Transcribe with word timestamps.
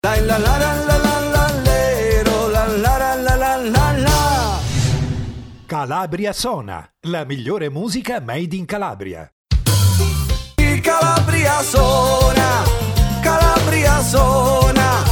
La 0.00 0.14
la 0.20 0.38
la 0.38 0.56
la 0.58 0.72
la 0.86 0.96
la 0.96 1.20
la 1.32 1.52
lero, 1.64 2.48
la 2.50 2.66
la 2.68 2.98
la 2.98 3.14
la 3.16 3.34
la 3.34 3.56
la 3.56 3.92
la. 3.98 4.60
Calabria 5.66 6.32
Sona, 6.32 6.88
la 7.08 7.24
migliore 7.24 7.68
musica 7.68 8.20
made 8.20 8.54
in 8.54 8.64
Calabria. 8.64 9.28
Il 10.54 10.80
Calabria 10.82 11.60
suona, 11.62 12.62
Calabria 13.20 14.00
suona. 14.00 15.02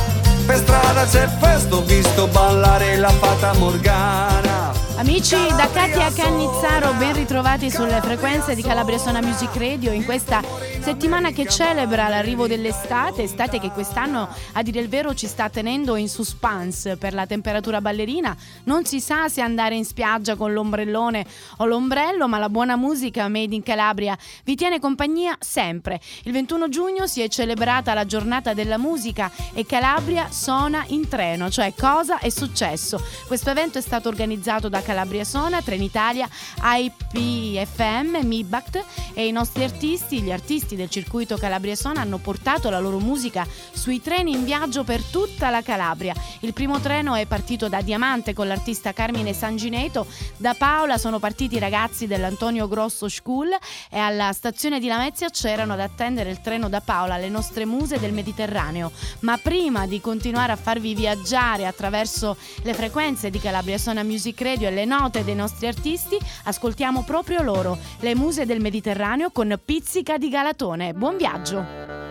Per 0.46 0.56
strada 0.56 1.04
c'è 1.04 1.26
festo, 1.36 1.78
ho 1.78 1.82
visto 1.82 2.28
ballare 2.28 2.96
la 2.96 3.10
fata 3.10 3.54
Morgana. 3.54 4.55
Amici 4.98 5.36
da 5.54 5.68
Katia 5.70 6.10
Cannizzaro, 6.10 6.94
ben 6.94 7.12
ritrovati 7.12 7.70
sulle 7.70 8.00
frequenze 8.00 8.54
di 8.54 8.62
Calabria 8.62 8.96
Sona 8.96 9.20
Music 9.20 9.54
Radio 9.56 9.92
in 9.92 10.06
questa 10.06 10.40
settimana 10.80 11.32
che 11.32 11.46
celebra 11.46 12.08
l'arrivo 12.08 12.46
dell'estate, 12.46 13.24
estate 13.24 13.58
che 13.58 13.70
quest'anno 13.70 14.26
a 14.52 14.62
dire 14.62 14.80
il 14.80 14.88
vero 14.88 15.14
ci 15.14 15.26
sta 15.26 15.50
tenendo 15.50 15.96
in 15.96 16.08
suspense 16.08 16.96
per 16.96 17.12
la 17.12 17.26
temperatura 17.26 17.82
ballerina. 17.82 18.34
Non 18.64 18.86
si 18.86 19.00
sa 19.00 19.28
se 19.28 19.42
andare 19.42 19.74
in 19.74 19.84
spiaggia 19.84 20.34
con 20.34 20.54
l'ombrellone 20.54 21.26
o 21.58 21.66
l'ombrello, 21.66 22.26
ma 22.26 22.38
la 22.38 22.48
buona 22.48 22.76
musica 22.76 23.28
made 23.28 23.54
in 23.54 23.62
Calabria 23.62 24.16
vi 24.44 24.54
tiene 24.54 24.80
compagnia 24.80 25.36
sempre. 25.40 26.00
Il 26.22 26.32
21 26.32 26.68
giugno 26.70 27.06
si 27.06 27.20
è 27.20 27.28
celebrata 27.28 27.92
la 27.92 28.06
giornata 28.06 28.54
della 28.54 28.78
musica 28.78 29.30
e 29.52 29.66
Calabria 29.66 30.30
suona 30.30 30.84
in 30.88 31.06
treno, 31.06 31.50
cioè 31.50 31.74
cosa 31.76 32.18
è 32.18 32.30
successo? 32.30 32.98
Questo 33.26 33.50
evento 33.50 33.76
è 33.76 33.82
stato 33.82 34.08
organizzato 34.08 34.70
da 34.70 34.82
Calabria 34.86 35.24
Sona, 35.24 35.62
Trenitalia, 35.62 36.28
IPFM, 36.62 38.24
MIBACT 38.24 38.84
e 39.14 39.26
i 39.26 39.32
nostri 39.32 39.64
artisti, 39.64 40.22
gli 40.22 40.30
artisti 40.30 40.76
del 40.76 40.88
circuito 40.88 41.36
Calabria 41.36 41.74
Sona 41.74 42.02
hanno 42.02 42.18
portato 42.18 42.70
la 42.70 42.78
loro 42.78 43.00
musica 43.00 43.44
sui 43.72 44.00
treni 44.00 44.30
in 44.30 44.44
viaggio 44.44 44.84
per 44.84 45.02
tutta 45.02 45.50
la 45.50 45.62
Calabria. 45.62 46.14
Il 46.40 46.52
primo 46.52 46.78
treno 46.78 47.16
è 47.16 47.26
partito 47.26 47.68
da 47.68 47.82
Diamante 47.82 48.32
con 48.32 48.46
l'artista 48.46 48.92
Carmine 48.92 49.32
Sangineto, 49.32 50.06
da 50.36 50.54
Paola 50.54 50.98
sono 50.98 51.18
partiti 51.18 51.56
i 51.56 51.58
ragazzi 51.58 52.06
dell'Antonio 52.06 52.68
Grosso 52.68 53.08
School 53.08 53.48
e 53.90 53.98
alla 53.98 54.32
stazione 54.32 54.78
di 54.78 54.86
Lamezia 54.86 55.30
c'erano 55.30 55.72
ad 55.72 55.80
attendere 55.80 56.30
il 56.30 56.40
treno 56.40 56.68
da 56.68 56.80
Paola, 56.80 57.16
le 57.16 57.28
nostre 57.28 57.64
muse 57.64 57.98
del 57.98 58.12
Mediterraneo. 58.12 58.92
Ma 59.20 59.36
prima 59.36 59.88
di 59.88 60.00
continuare 60.00 60.52
a 60.52 60.56
farvi 60.56 60.94
viaggiare 60.94 61.66
attraverso 61.66 62.36
le 62.62 62.74
frequenze 62.74 63.30
di 63.30 63.40
Calabria 63.40 63.78
Sona 63.78 64.04
Music 64.04 64.40
Radio 64.42 64.68
e 64.68 64.75
le 64.76 64.84
note 64.84 65.24
dei 65.24 65.34
nostri 65.34 65.66
artisti, 65.66 66.18
ascoltiamo 66.44 67.02
proprio 67.02 67.40
loro, 67.40 67.78
le 68.00 68.14
muse 68.14 68.44
del 68.44 68.60
Mediterraneo 68.60 69.30
con 69.30 69.58
Pizzica 69.64 70.18
di 70.18 70.28
Galatone. 70.28 70.92
Buon 70.92 71.16
viaggio! 71.16 72.05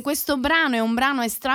Questo 0.00 0.36
brano 0.36 0.57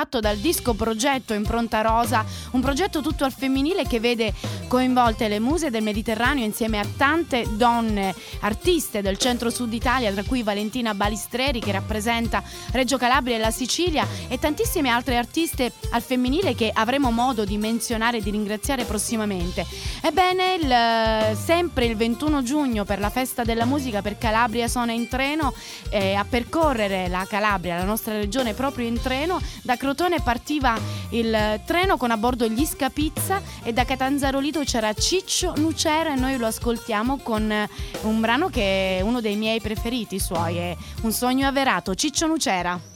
estratto 0.03 0.19
dal 0.19 0.37
disco 0.37 0.73
progetto 0.73 1.33
Impronta 1.33 1.81
Rosa, 1.81 2.25
un 2.51 2.61
progetto 2.61 3.01
tutto 3.01 3.23
al 3.23 3.31
femminile 3.31 3.87
che 3.87 4.01
vede 4.01 4.33
coinvolte 4.67 5.29
le 5.29 5.39
muse 5.39 5.69
del 5.69 5.81
Mediterraneo 5.81 6.43
insieme 6.43 6.79
a 6.79 6.85
tante 6.97 7.45
donne 7.55 8.13
artiste 8.41 9.01
del 9.01 9.17
centro-sud 9.17 9.71
Italia, 9.71 10.11
tra 10.11 10.23
cui 10.23 10.43
Valentina 10.43 10.93
Balistreri 10.93 11.59
che 11.59 11.71
rappresenta 11.71 12.43
Reggio 12.71 12.97
Calabria 12.97 13.35
e 13.35 13.39
la 13.39 13.51
Sicilia 13.51 14.05
e 14.27 14.37
tantissime 14.39 14.89
altre 14.89 15.15
artiste 15.15 15.71
al 15.91 16.01
femminile 16.01 16.53
che 16.53 16.69
avremo 16.73 17.09
modo 17.11 17.45
di 17.45 17.57
menzionare 17.57 18.17
e 18.17 18.21
di 18.21 18.31
ringraziare 18.31 18.83
prossimamente. 18.83 19.65
Ebbene, 20.01 20.55
il, 20.55 21.37
sempre 21.37 21.85
il 21.85 21.95
21 21.95 22.43
giugno 22.43 22.83
per 22.83 22.99
la 22.99 23.09
festa 23.09 23.43
della 23.43 23.65
musica 23.65 24.01
per 24.01 24.17
Calabria 24.17 24.67
sono 24.67 24.91
in 24.91 25.07
treno 25.07 25.53
eh, 25.89 26.13
a 26.15 26.25
percorrere 26.25 27.07
la 27.07 27.25
Calabria, 27.29 27.77
la 27.77 27.85
nostra 27.85 28.15
regione, 28.15 28.53
proprio 28.53 28.85
in 28.85 28.99
treno. 28.99 29.39
Da 29.61 29.77
Crotone 29.77 29.92
partiva 30.23 30.77
il 31.09 31.61
treno 31.65 31.97
con 31.97 32.11
a 32.11 32.17
bordo 32.17 32.47
gli 32.47 32.65
Scapizza 32.65 33.41
e 33.63 33.73
da 33.73 33.85
Catanzaro 33.85 34.39
Lido 34.39 34.61
c'era 34.63 34.93
Ciccio 34.93 35.53
Nucera 35.57 36.13
e 36.13 36.15
noi 36.15 36.37
lo 36.37 36.47
ascoltiamo 36.47 37.17
con 37.17 37.51
un 38.01 38.19
brano 38.19 38.49
che 38.49 38.97
è 38.97 39.01
uno 39.01 39.21
dei 39.21 39.35
miei 39.35 39.61
preferiti 39.61 40.19
suoi, 40.19 40.57
è 40.57 40.77
Un 41.01 41.11
sogno 41.11 41.47
avverato, 41.47 41.93
Ciccio 41.95 42.27
Nucera. 42.27 42.92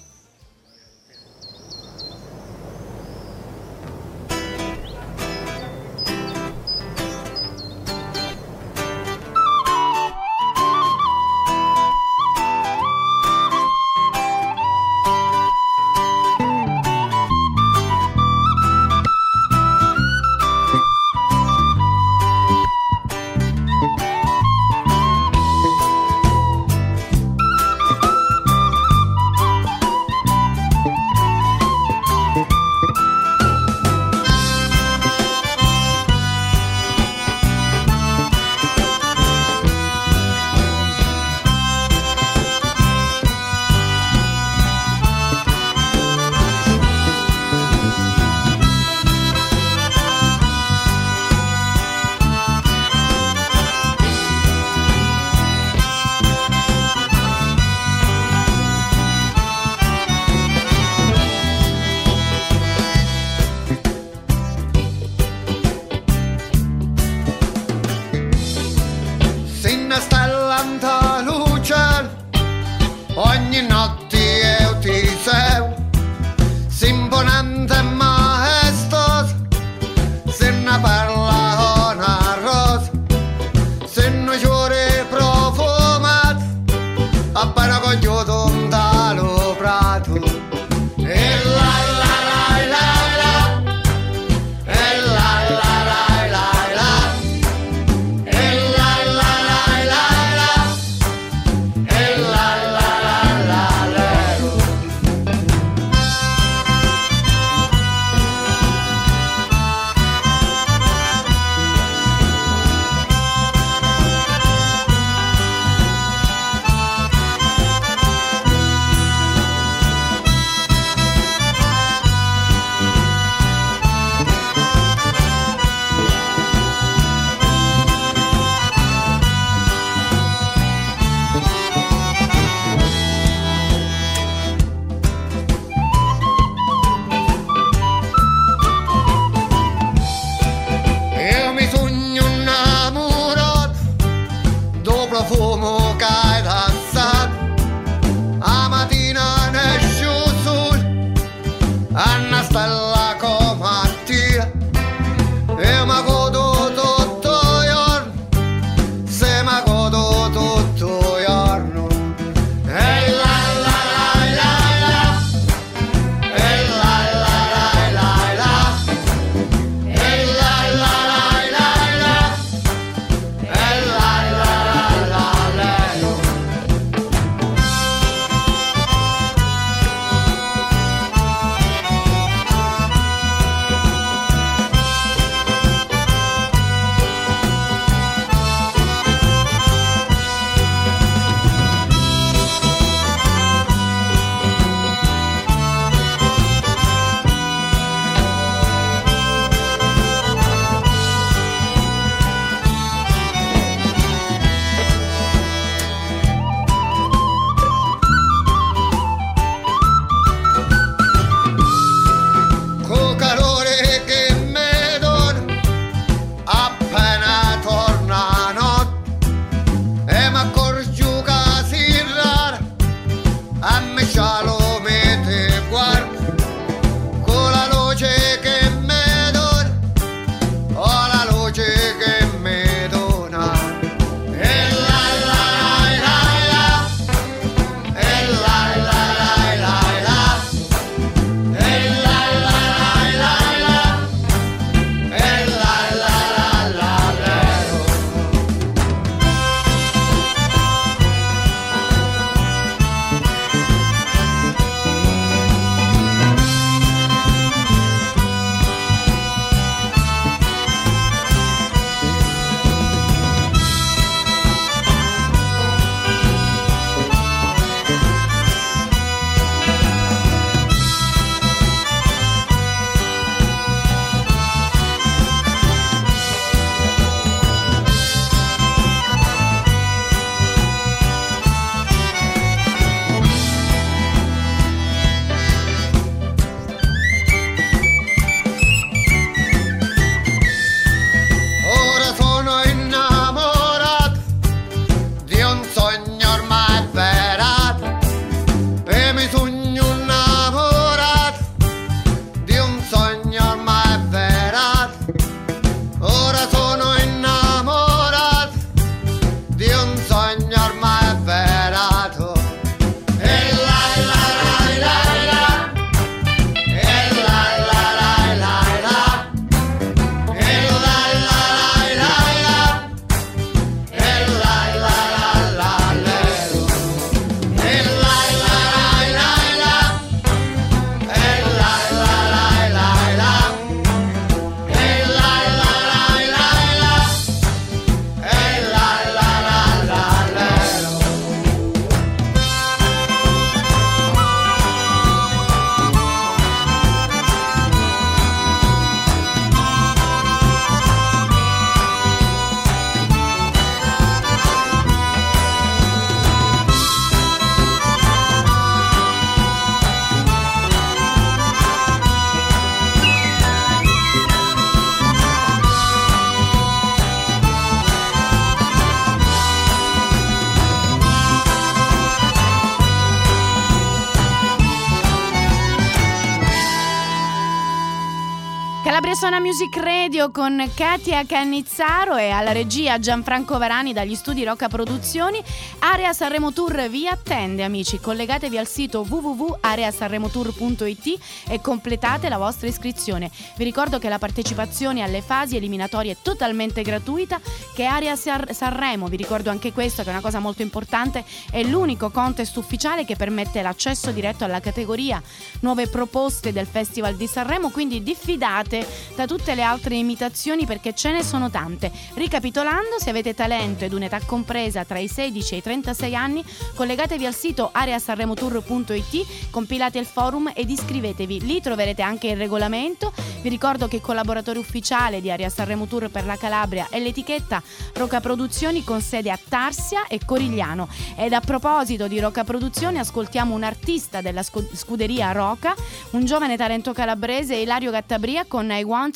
Suona 379.37 379.53
Music 379.53 379.77
Radio 379.77 380.31
con 380.31 380.67
Katia 380.73 381.23
Cannizzaro 381.23 382.17
e 382.17 382.31
alla 382.31 382.53
regia 382.53 382.97
Gianfranco 382.97 383.59
Varani 383.59 383.93
dagli 383.93 384.15
studi 384.15 384.43
Rocca 384.43 384.67
Produzioni. 384.67 385.39
Area 385.79 386.11
Sanremo 386.11 386.51
Tour 386.51 386.89
vi 386.89 387.07
attende 387.07 387.63
amici, 387.63 387.99
collegatevi 387.99 388.57
al 388.57 388.65
sito 388.65 389.05
www.areasanremotour.it 389.07 391.19
e 391.49 391.61
completate 391.61 392.29
la 392.29 392.39
vostra 392.39 392.67
iscrizione. 392.67 393.29
Vi 393.57 393.63
ricordo 393.63 393.99
che 393.99 394.09
la 394.09 394.17
partecipazione 394.17 395.03
alle 395.03 395.21
fasi 395.21 395.55
eliminatorie 395.55 396.13
è 396.13 396.17
totalmente 396.19 396.81
gratuita, 396.81 397.39
che 397.75 397.85
Area 397.85 398.15
Sanremo, 398.15 399.05
vi 399.05 399.17
ricordo 399.17 399.51
anche 399.51 399.71
questo 399.71 400.01
che 400.01 400.09
è 400.09 400.13
una 400.13 400.21
cosa 400.21 400.39
molto 400.39 400.63
importante, 400.63 401.23
è 401.51 401.61
l'unico 401.61 402.09
contest 402.09 402.57
ufficiale 402.57 403.05
che 403.05 403.15
permette 403.15 403.61
l'accesso 403.61 404.09
diretto 404.09 404.45
alla 404.45 404.61
categoria 404.61 405.21
nuove 405.59 405.87
proposte 405.87 406.51
del 406.51 406.65
Festival 406.65 407.15
di 407.15 407.27
Sanremo, 407.27 407.69
quindi 407.69 408.01
diffidate 408.01 409.13
da 409.15 409.25
tutte 409.27 409.53
le 409.53 409.61
altre 409.61 409.95
imitazioni 409.95 410.65
perché 410.65 410.95
ce 410.95 411.11
ne 411.11 411.21
sono 411.21 411.51
tante. 411.51 411.91
Ricapitolando, 412.15 412.97
se 412.97 413.11
avete 413.11 413.35
talento 413.35 413.85
ed 413.85 413.93
un'età 413.93 414.19
compresa 414.25 414.85
tra 414.85 414.97
i 414.97 415.07
16 415.07 415.53
e 415.53 415.57
i 415.57 415.61
36 415.61 416.15
anni, 416.15 416.43
collegatevi 416.73 417.25
al 417.25 417.35
sito 417.35 417.69
areasanremotour.it, 417.71 419.49
compilate 419.51 419.99
il 419.99 420.05
forum 420.05 420.51
ed 420.55 420.69
iscrivetevi. 420.69 421.41
Lì 421.41 421.61
troverete 421.61 422.01
anche 422.01 422.29
il 422.29 422.37
regolamento. 422.37 423.13
Vi 423.41 423.49
ricordo 423.49 423.87
che 423.87 423.97
il 423.97 424.01
collaboratore 424.01 424.57
ufficiale 424.57 425.21
di 425.21 425.29
Area 425.29 425.49
Sanremo 425.49 425.85
Tour 425.85 426.09
per 426.09 426.25
la 426.25 426.37
Calabria 426.37 426.87
è 426.89 426.99
l'etichetta 426.99 427.61
Roca 427.93 428.21
Produzioni 428.21 428.83
con 428.83 429.01
sede 429.01 429.29
a 429.29 429.37
Tarsia 429.37 430.07
e 430.07 430.21
Corigliano. 430.25 430.87
Ed 431.17 431.33
a 431.33 431.41
proposito 431.41 432.07
di 432.07 432.19
Roca 432.19 432.45
Produzioni, 432.45 432.97
ascoltiamo 432.97 433.53
un 433.53 433.63
artista 433.63 434.21
della 434.21 434.43
scuderia 434.43 435.33
Roca, 435.33 435.75
un 436.11 436.23
giovane 436.23 436.55
talento 436.55 436.93
calabrese, 436.93 437.55
Ilario 437.55 437.91
Gattabria, 437.91 438.45
con 438.47 438.71
I 438.71 438.83
Want 438.83 439.15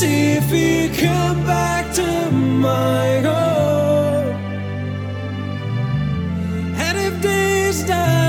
See 0.00 0.38
if 0.38 0.50
you 0.50 0.88
come 0.96 1.44
back 1.44 1.94
to 1.96 2.30
my 2.30 3.20
home. 3.20 4.34
And 6.74 6.96
if 6.98 7.20
this 7.20 7.82
doesn't 7.82 8.19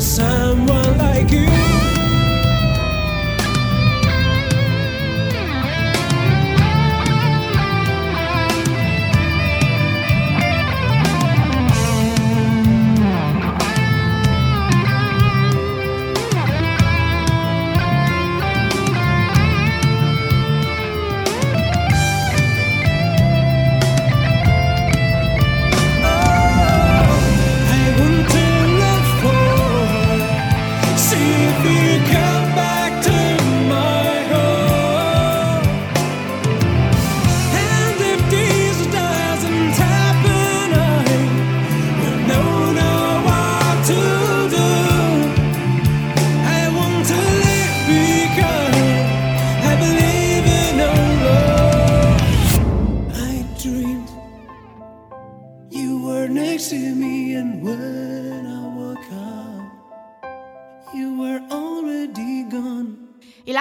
someone 0.00 0.79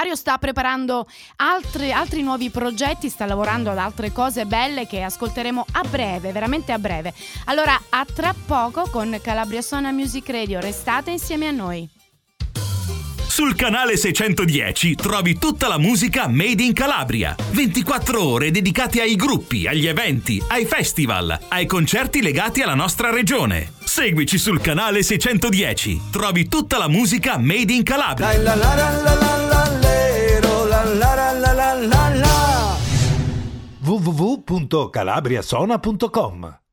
Ilario 0.09 0.15
sta 0.15 0.37
preparando 0.39 1.07
altri, 1.35 1.91
altri 1.91 2.23
nuovi 2.23 2.49
progetti, 2.49 3.09
sta 3.09 3.25
lavorando 3.25 3.69
ad 3.69 3.77
altre 3.77 4.11
cose 4.11 4.45
belle 4.45 4.87
che 4.87 5.03
ascolteremo 5.03 5.65
a 5.73 5.83
breve, 5.83 6.31
veramente 6.31 6.71
a 6.71 6.79
breve. 6.79 7.13
Allora, 7.45 7.79
a 7.89 8.05
tra 8.11 8.33
poco 8.45 8.89
con 8.89 9.19
Calabria 9.21 9.61
Sona 9.61 9.91
Music 9.91 10.27
Radio, 10.29 10.59
restate 10.59 11.11
insieme 11.11 11.47
a 11.47 11.51
noi. 11.51 11.87
Sul 13.27 13.55
canale 13.55 13.95
610 13.95 14.95
trovi 14.95 15.37
tutta 15.37 15.67
la 15.67 15.77
musica 15.77 16.27
made 16.27 16.63
in 16.63 16.73
Calabria. 16.73 17.35
24 17.51 18.21
ore 18.21 18.49
dedicate 18.51 19.01
ai 19.01 19.15
gruppi, 19.15 19.67
agli 19.67 19.85
eventi, 19.85 20.43
ai 20.47 20.65
festival, 20.65 21.39
ai 21.49 21.67
concerti 21.67 22.23
legati 22.23 22.61
alla 22.61 22.73
nostra 22.73 23.11
regione. 23.11 23.73
Seguici 23.83 24.37
sul 24.37 24.59
canale 24.59 25.03
610. 25.03 26.01
Trovi 26.11 26.47
tutta 26.47 26.77
la 26.77 26.87
musica 26.87 27.37
made 27.37 27.71
in 27.71 27.83
Calabria 27.83 28.27
www.calabriasona.com 33.83 36.68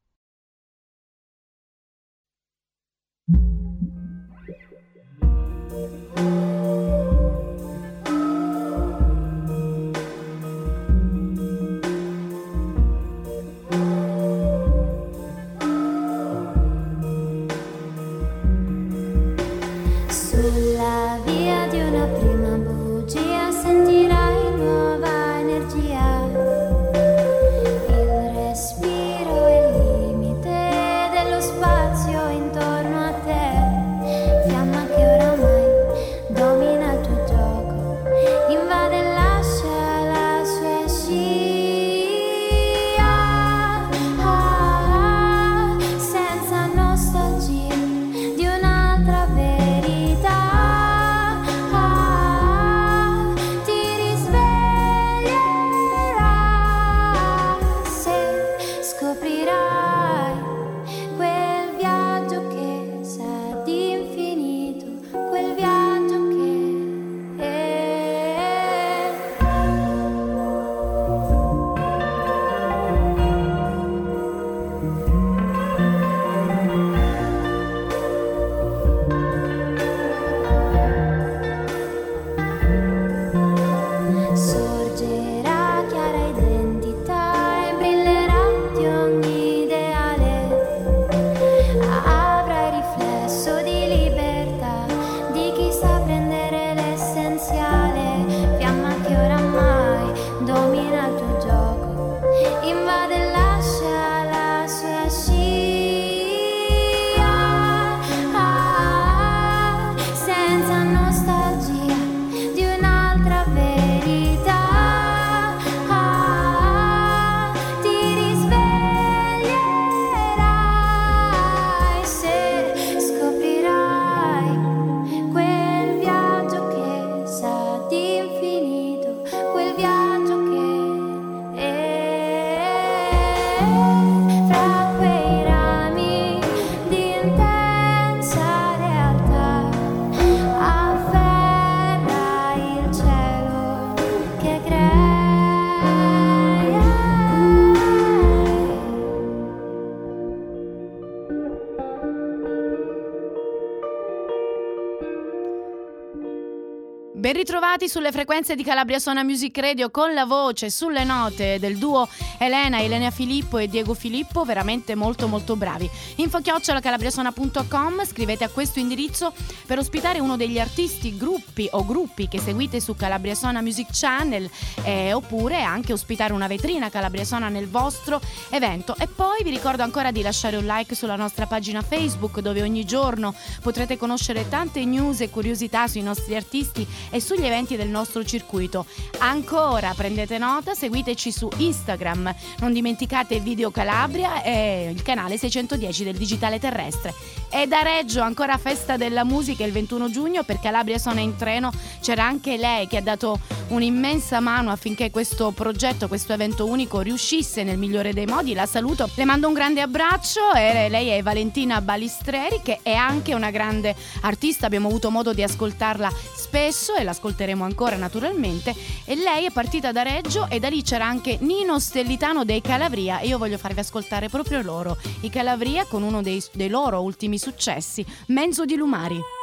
Ritrovati 157.77 157.89
sulle 157.89 158.11
frequenze 158.11 158.55
di 158.55 158.65
Calabria 158.65 158.99
Suona 158.99 159.23
Music 159.23 159.59
Radio 159.59 159.91
con 159.91 160.15
la 160.15 160.25
voce 160.25 160.71
sulle 160.71 161.05
note 161.05 161.59
del 161.59 161.77
duo 161.77 162.09
Elena, 162.39 162.83
Elena 162.83 163.11
Filippo 163.11 163.59
e 163.59 163.69
Diego 163.69 163.95
Filippo, 163.95 164.45
veramente 164.45 164.95
molto 164.95 165.29
molto 165.29 165.57
bravi. 165.57 165.89
Info 166.17 166.41
chiocciola 166.41 166.81
calabriasuona.com, 166.81 168.05
scrivete 168.05 168.45
a 168.45 168.49
questo 168.49 168.79
indirizzo 168.79 169.33
per 169.67 169.79
ospitare 169.79 170.21
uno 170.21 170.37
degli 170.37 170.59
artisti, 170.59 171.17
gruppi 171.17 171.69
o 171.73 171.85
gruppi 171.85 172.29
che 172.29 172.39
seguite 172.39 172.81
su 172.81 172.95
Calabria 172.95 173.35
Suona 173.35 173.61
Music 173.61 173.89
Channel 173.93 174.49
eh, 174.83 175.13
oppure 175.13 175.63
anche 175.63 175.93
ospitare 175.93 176.33
una 176.33 176.47
vetrina 176.47 176.91
Calabria 176.91 177.25
Suona 177.25 177.49
nel 177.49 177.69
vostro 177.69 178.21
evento. 178.51 178.95
E 178.99 179.07
poi 179.07 179.43
vi 179.43 179.51
ricordo 179.51 179.83
ancora 179.83 180.11
di 180.11 180.23
lasciare 180.23 180.57
un 180.57 180.67
like 180.67 180.95
sulla 180.95 181.17
nostra 181.17 181.47
pagina 181.47 181.83
Facebook 181.83 182.41
dove 182.41 182.63
ogni 182.63 182.85
giorno 182.85 183.35
potrete 183.63 183.97
conoscere 183.97 184.49
tante 184.49 184.85
news 184.85 185.21
e 185.21 185.31
curiosità 185.31 185.87
sui 185.87 186.03
nostri 186.03 186.35
artisti 186.35 186.87
e 187.11 187.21
sugli 187.21 187.45
eventi 187.45 187.77
del 187.77 187.89
nostro 187.89 188.25
circuito. 188.25 188.87
Ancora 189.19 189.93
prendete 189.95 190.39
nota, 190.39 190.75
seguiteci 190.75 191.33
su 191.33 191.49
Instagram, 191.57 192.26
non 192.59 192.73
dimenticate 192.73 193.41
Video 193.41 193.71
Calabria 193.71 194.43
e 194.43 194.91
il 194.93 195.03
canale 195.03 195.39
610 195.39 196.05
del 196.05 196.17
Digitale 196.17 196.59
Terrestre. 196.59 197.15
E 197.49 197.67
da 197.67 197.83
Reggio 197.83 198.21
ancora 198.23 198.59
festa 198.59 198.97
della 198.97 199.25
musica 199.25 199.65
il 199.65 199.73
21 199.73 200.11
giugno 200.11 200.43
per 200.43 200.61
Calabria 200.61 200.99
Suona 200.99 201.21
in 201.21 201.37
treno 201.37 201.71
c'era 202.01 202.25
anche 202.25 202.57
lei 202.57 202.87
che 202.87 202.99
ha 202.99 203.03
dato 203.03 203.39
un'immensa 203.69 204.41
mano 204.41 204.71
affinché 204.71 205.11
questo 205.11 205.51
progetto, 205.51 206.09
questo 206.09 206.33
evento 206.33 206.67
unico 206.67 207.01
riuscisse 207.01 207.63
nel 207.63 207.79
migliore 207.79 208.13
dei 208.13 208.27
modi. 208.27 208.55
La 208.55 208.67
saluto, 208.67 209.09
le 209.15 209.25
mando 209.25 209.49
un 209.49 209.55
grande 209.55 209.81
abbraccio 209.81 210.53
e 210.55 210.89
lei 210.89 211.09
è 211.09 211.23
Valentina 211.23 211.81
Balistreri 211.81 212.61
che 212.63 212.81
è 212.83 212.95
anche 212.95 213.35
una 213.35 213.51
grande 213.51 213.95
artista, 214.23 214.67
abbiamo 214.67 214.89
avuto 214.89 215.11
modo 215.11 215.33
di 215.33 215.43
ascoltarla 215.43 216.11
spesso 216.35 216.95
e 216.95 217.05
l'ascolteremo 217.05 217.65
ancora 217.65 217.97
naturalmente 217.97 218.75
e 219.05 219.15
lei 219.17 219.47
è 219.47 219.51
partita 219.51 219.93
da 219.93 220.03
Reggio 220.03 220.47
e 220.49 220.59
da 220.59 220.69
lì 220.69 220.83
c'era 220.83 221.07
anche 221.07 221.39
Nino 221.41 221.79
Stellitano 222.17 222.47
dei 222.47 222.63
Calabria 222.63 223.19
e 223.19 223.27
io 223.27 223.37
voglio 223.37 223.59
farvi 223.59 223.81
ascoltare 223.81 224.31
proprio 224.31 224.63
loro, 224.63 224.97
i 225.21 225.29
Calabria 225.29 225.85
con 225.85 226.03
uno 226.03 226.23
dei, 226.23 226.43
dei 226.53 226.71
loro 226.71 227.03
ultimi 227.03 227.37
successi, 227.37 228.03
Menzo 228.29 228.65
di 228.65 228.75
Lumari. 228.75 229.36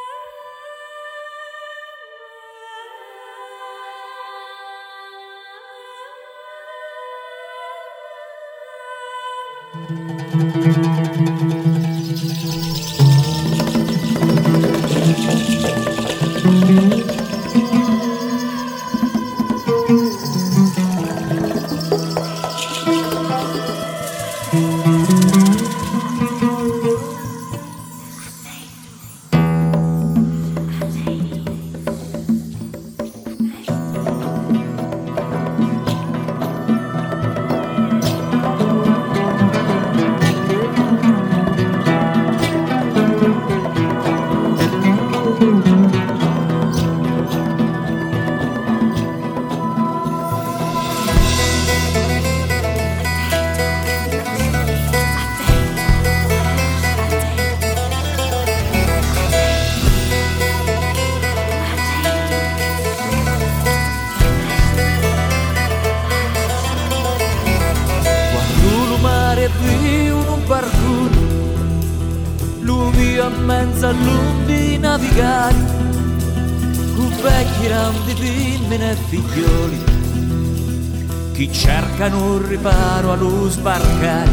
Cercano 81.93 82.23
un 82.23 82.47
riparo 82.47 83.11
allo 83.11 83.47
sbarcare. 83.49 84.29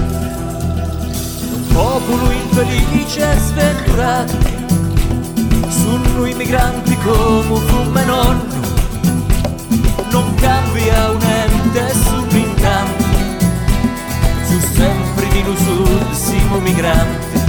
Un 1.52 1.66
popolo 1.68 2.30
infelice 2.30 3.20
e 3.20 3.38
sventurato, 3.38 4.38
sono 5.68 6.24
i 6.24 6.34
migranti 6.34 6.96
come 6.96 7.50
un 7.50 7.66
fiume 7.66 8.04
nonno, 8.04 8.44
non 10.10 10.34
cambia 10.36 11.10
un 11.10 11.20
ente 11.20 11.92
sull'incanto, 11.92 13.04
su 14.46 14.58
sempre 14.74 15.28
di 15.28 15.42
noi 15.42 15.56
siamo 16.12 16.58
migranti. 16.60 17.40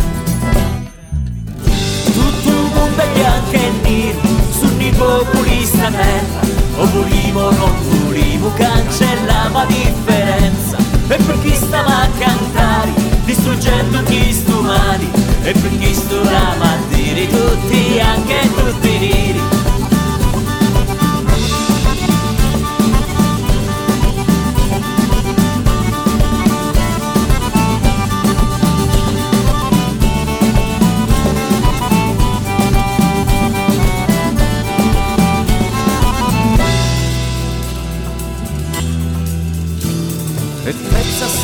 Tutto 2.11 2.49
il 2.49 2.71
mondo 2.73 3.01
è 3.01 3.07
bianco 3.13 3.51
e 3.51 3.71
nero, 3.81 4.40
sono 4.61 4.81
i 4.81 4.91
popoli 4.91 5.65
sta 5.65 5.89
terra, 5.89 6.39
o 6.77 6.85
volimo 6.85 7.39
o 7.39 7.51
non 7.51 7.75
volimo, 7.89 8.53
cancella 8.53 9.49
la 9.51 9.65
differenza, 9.65 10.77
e 11.07 11.15
per 11.15 11.39
chi 11.41 11.55
stava 11.55 12.01
a 12.03 12.09
cantare, 12.19 12.91
distruggendo 13.25 14.03
chi 14.03 14.31
sto 14.31 14.61
mali, 14.61 15.09
e 15.41 15.51
per 15.53 15.79
chi 15.79 15.93
sto 15.93 16.21
la 16.21 16.55
mattina, 16.59 17.27
tutti 17.27 17.99
anche 17.99 18.49
tutti 18.55 18.97
neri. 18.99 19.60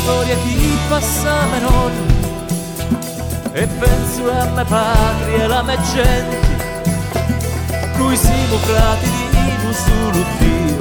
Storia 0.08 0.36
chi 0.36 0.78
passa 0.88 1.44
me 1.50 1.60
non 1.60 1.92
E 3.52 3.66
penso 3.66 4.30
a 4.30 4.44
me 4.56 4.64
padri 4.64 5.34
e 5.34 5.42
alla 5.42 5.62
me 5.62 5.76
gente 5.92 6.38
Cui 7.96 8.16
siamo 8.16 8.56
frati 8.68 9.10
di 9.30 9.66
un 9.66 9.74
solo 9.74 10.24
Dio. 10.38 10.78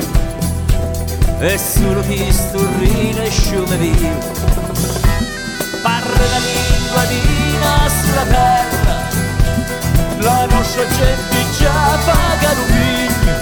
E 1.39 1.57
solo 1.57 2.01
chi 2.07 2.31
sturrina 2.31 3.23
e 3.23 3.29
sciume 3.29 3.75
via 3.75 4.17
Parla 5.81 6.25
la 6.33 6.41
lingua 6.47 7.03
di 7.11 7.21
nostra 7.67 8.21
terra. 8.33 8.95
La 10.19 10.45
nostra 10.45 10.87
gente 10.87 11.37
già 11.59 11.97
paga 12.05 12.53
l'umiglio 12.57 13.35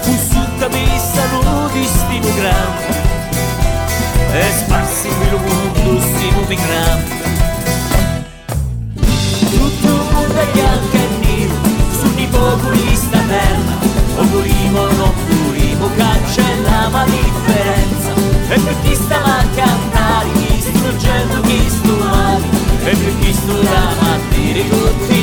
Fu 0.00 0.12
sutta 0.30 0.68
missa 0.68 1.22
di 1.72 1.84
stimo 1.84 2.34
grande 2.34 3.01
e 4.32 4.50
sparsi 4.50 5.08
il 5.08 5.40
mondo 5.44 6.00
siamo 6.00 6.40
migranti. 6.48 7.20
Tutto 9.50 9.86
il 9.86 10.04
mondo 10.10 10.40
è 10.40 10.46
bianco 10.52 10.96
e 10.96 11.08
nero, 11.20 11.54
sono 12.00 12.18
i 12.18 12.26
popoli 12.26 12.96
sta 12.96 13.18
terra, 13.28 13.76
o 14.16 14.24
volimo 14.30 14.80
o 14.80 14.92
non 14.92 15.12
volimo, 15.28 15.88
cancella 15.96 16.88
la 16.88 17.04
differenza. 17.04 18.12
E 18.48 18.58
per 18.58 18.76
chi 18.82 18.94
stava 18.94 19.38
a 19.38 19.44
cantare, 19.54 20.32
chi 20.32 20.60
struggendo, 20.60 21.40
chi 21.42 21.68
sto 21.68 21.96
male, 21.96 22.44
e 22.84 22.96
per 22.96 23.18
chi 23.20 23.32
sto 23.34 23.60
da 23.60 23.94
mattina, 24.00 24.68
tutti 24.68 25.21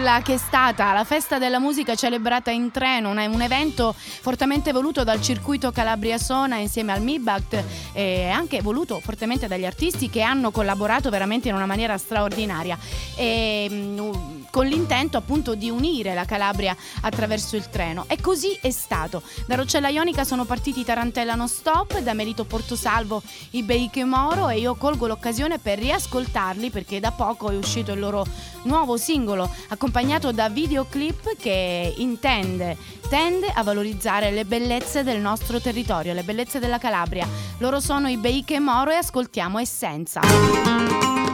quella 0.00 0.22
che 0.22 0.32
è 0.32 0.36
stata 0.38 0.94
la 0.94 1.04
festa 1.04 1.36
della 1.36 1.58
musica 1.58 1.94
celebrata 1.94 2.50
in 2.50 2.70
treno, 2.70 3.10
un, 3.10 3.42
evento 3.42 3.94
fortemente 3.94 4.72
voluto 4.72 5.04
dal 5.04 5.20
circuito 5.20 5.72
Calabria 5.72 6.16
Sona 6.16 6.56
insieme 6.56 6.92
al 6.92 7.02
MIBACT 7.02 7.64
e 7.92 8.30
anche 8.30 8.62
voluto 8.62 8.98
fortemente 9.00 9.46
dagli 9.46 9.66
artisti 9.66 10.08
che 10.08 10.22
hanno 10.22 10.52
collaborato 10.52 11.10
veramente 11.10 11.50
in 11.50 11.54
una 11.54 11.66
maniera 11.66 11.98
straordinaria. 11.98 12.78
E, 13.14 13.68
mm, 13.70 14.39
con 14.50 14.66
l'intento 14.66 15.16
appunto 15.16 15.54
di 15.54 15.70
unire 15.70 16.14
la 16.14 16.24
Calabria 16.24 16.76
attraverso 17.02 17.56
il 17.56 17.68
treno 17.70 18.04
e 18.08 18.20
così 18.20 18.58
è 18.60 18.70
stato. 18.70 19.22
Da 19.46 19.54
Roccella 19.54 19.88
Ionica 19.88 20.24
sono 20.24 20.44
partiti 20.44 20.84
Tarantella 20.84 21.34
non 21.34 21.48
stop, 21.48 21.98
da 22.00 22.12
Merito 22.12 22.44
Portosalvo 22.44 23.22
i 23.50 23.62
Beiche 23.62 24.04
Moro 24.04 24.48
e 24.48 24.58
io 24.58 24.74
colgo 24.74 25.06
l'occasione 25.06 25.58
per 25.58 25.78
riascoltarli 25.78 26.70
perché 26.70 27.00
da 27.00 27.12
poco 27.12 27.50
è 27.50 27.56
uscito 27.56 27.92
il 27.92 28.00
loro 28.00 28.26
nuovo 28.62 28.96
singolo 28.96 29.48
accompagnato 29.68 30.32
da 30.32 30.48
videoclip 30.48 31.36
che 31.38 31.94
intende 31.96 32.98
tende 33.10 33.48
a 33.52 33.64
valorizzare 33.64 34.30
le 34.30 34.44
bellezze 34.44 35.02
del 35.02 35.20
nostro 35.20 35.60
territorio, 35.60 36.14
le 36.14 36.22
bellezze 36.22 36.60
della 36.60 36.78
Calabria. 36.78 37.26
Loro 37.58 37.80
sono 37.80 38.08
i 38.08 38.16
Beiche 38.16 38.60
Moro 38.60 38.92
e 38.92 38.94
ascoltiamo 38.94 39.58
Essenza. 39.58 41.29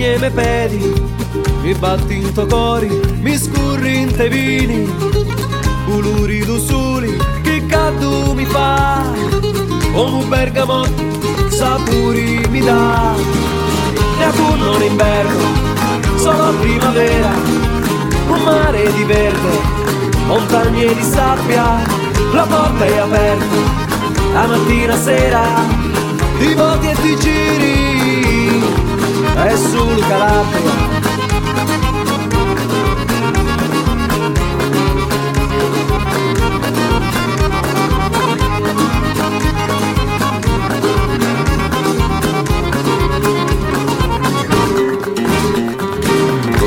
Che 0.00 0.06
bagna 0.06 0.14
i 0.14 0.18
miei 0.18 0.30
piedi, 0.30 1.02
mi 1.60 1.74
batti 1.74 2.16
in 2.16 2.32
tuo 2.32 2.46
cori, 2.46 2.88
mi 3.20 3.36
scurri 3.36 4.00
in 4.00 4.16
te 4.16 4.28
vini, 4.28 4.90
colori 5.86 6.42
do 6.44 6.58
sole 6.58 7.16
che 7.42 7.66
caldo 7.66 8.32
mi 8.34 8.46
fa, 8.46 9.04
un 9.92 10.26
bergamotto 10.28 11.50
sapori 11.50 12.40
mi 12.48 12.60
dà, 12.60 13.14
e 14.18 14.24
autunno 14.24 14.76
in 14.76 14.82
inverno, 14.90 15.44
solo 16.16 16.54
primavera, 16.60 17.32
un 18.28 18.42
mare 18.42 18.92
di 18.94 19.04
verde, 19.04 19.58
montagne 20.26 20.94
di 20.94 21.02
sabbia, 21.02 21.78
la 22.32 22.46
porta 22.46 22.84
è 22.86 22.96
aperta, 22.96 23.56
la 24.32 24.46
mattina 24.46 24.96
sera 24.96 25.42
ti 26.38 26.54
voti 26.54 26.86
e 26.88 26.94
ti 26.94 27.16
giri 27.18 28.89
è 29.46 29.56
sul 29.56 30.06
Calabria. 30.06 30.88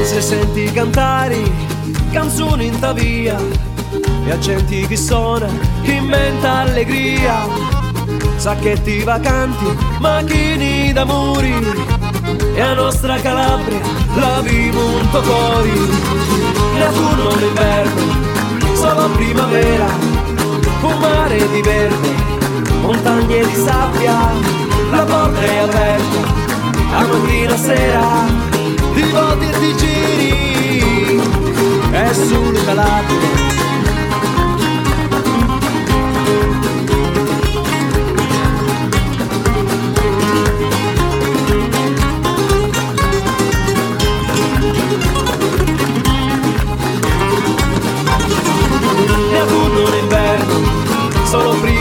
Se 0.03 0.21
senti 0.21 0.71
cantare 0.71 1.41
canzoni 2.11 2.67
in 2.67 2.79
via 2.93 3.37
e 4.25 4.31
accenti 4.31 4.87
che 4.87 4.95
suona, 4.95 5.47
mente 6.07 6.47
allegria, 6.47 7.47
sacchetti 8.37 9.03
vacanti, 9.03 9.65
macchini 9.99 10.91
d'amori 10.91 12.02
e 12.53 12.61
a 12.61 12.73
nostra 12.73 13.15
Calabria 13.19 13.81
la 14.15 14.41
vivo 14.41 14.79
un 14.79 15.09
po' 15.09 15.63
in 15.63 16.81
autunno 16.81 17.35
l'inverno, 17.35 18.01
solo 18.75 19.09
primavera, 19.09 19.87
un 20.81 20.97
mare 20.99 21.49
di 21.49 21.61
verde, 21.61 22.09
montagne 22.81 23.45
di 23.45 23.55
sabbia, 23.55 24.31
la 24.91 25.03
porta 25.03 25.41
è 25.41 25.57
aperta, 25.57 26.19
a 26.97 27.05
mattina 27.05 27.57
sera, 27.57 28.07
di 28.93 29.01
voti 29.01 29.49
e 29.49 29.59
di 29.59 29.77
giri, 29.77 31.21
è 31.91 32.13
sul 32.13 32.63
Calabria. 32.65 33.62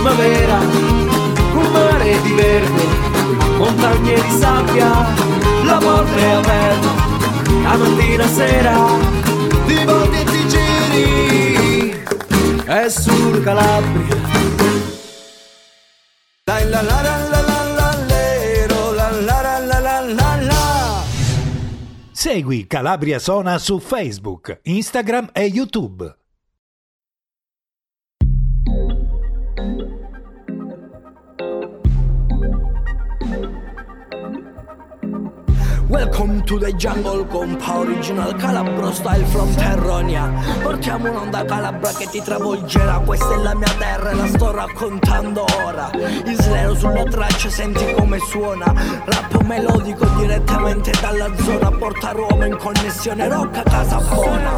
Primavera, 0.02 0.58
un 0.58 1.70
mare 1.70 2.20
di 2.22 2.32
verde, 2.32 2.82
montagne 3.56 4.14
di 4.14 4.30
sabbia, 4.36 4.90
la 5.62 5.78
porta 5.78 6.16
è 6.16 6.30
aperta, 6.32 6.88
la 7.62 7.76
mattina 7.76 8.26
sera, 8.26 8.74
di 9.64 9.84
volti 9.84 10.16
e 10.16 10.24
di 10.24 10.48
giri, 10.48 12.02
è 12.64 12.88
sul 12.88 13.44
Calabria. 13.44 14.16
La 16.46 16.64
la 16.64 16.82
la 16.82 17.00
la 17.00 17.16
la 17.28 17.40
la 17.40 17.64
la 17.76 17.96
lero, 18.08 18.92
la 18.94 19.10
la 19.10 19.40
la 19.40 19.58
la 19.60 19.78
la 19.78 20.00
la 20.00 20.36
la. 20.42 21.02
Segui 22.10 22.66
Calabria 22.66 23.20
Sona 23.20 23.56
su 23.58 23.78
Facebook, 23.78 24.58
Instagram 24.64 25.28
e 25.32 25.44
YouTube. 25.44 26.21
Welcome 35.92 36.42
to 36.46 36.58
the 36.58 36.72
jungle 36.72 37.22
compa 37.26 37.80
original 37.80 38.32
Calabro 38.32 38.94
style 38.94 39.26
from 39.26 39.54
Terronia. 39.54 40.32
Portiamo 40.62 41.10
un'onda 41.10 41.44
calabra 41.44 41.92
che 41.92 42.06
ti 42.06 42.22
travolgerà. 42.22 43.00
Questa 43.00 43.34
è 43.34 43.36
la 43.36 43.54
mia 43.54 43.68
terra 43.78 44.08
e 44.08 44.14
la 44.14 44.26
sto 44.26 44.52
raccontando 44.52 45.44
ora. 45.66 45.90
Islero 46.24 46.74
sulle 46.74 47.04
tracce 47.04 47.50
senti 47.50 47.92
come 47.92 48.18
suona. 48.20 48.72
Rap 49.04 49.42
melodico 49.42 50.06
direttamente 50.16 50.92
dalla 50.98 51.30
zona. 51.36 51.70
Porta 51.70 52.12
Roma 52.12 52.46
in 52.46 52.56
connessione 52.56 53.28
Rocca 53.28 53.62
Casabona 53.62 54.54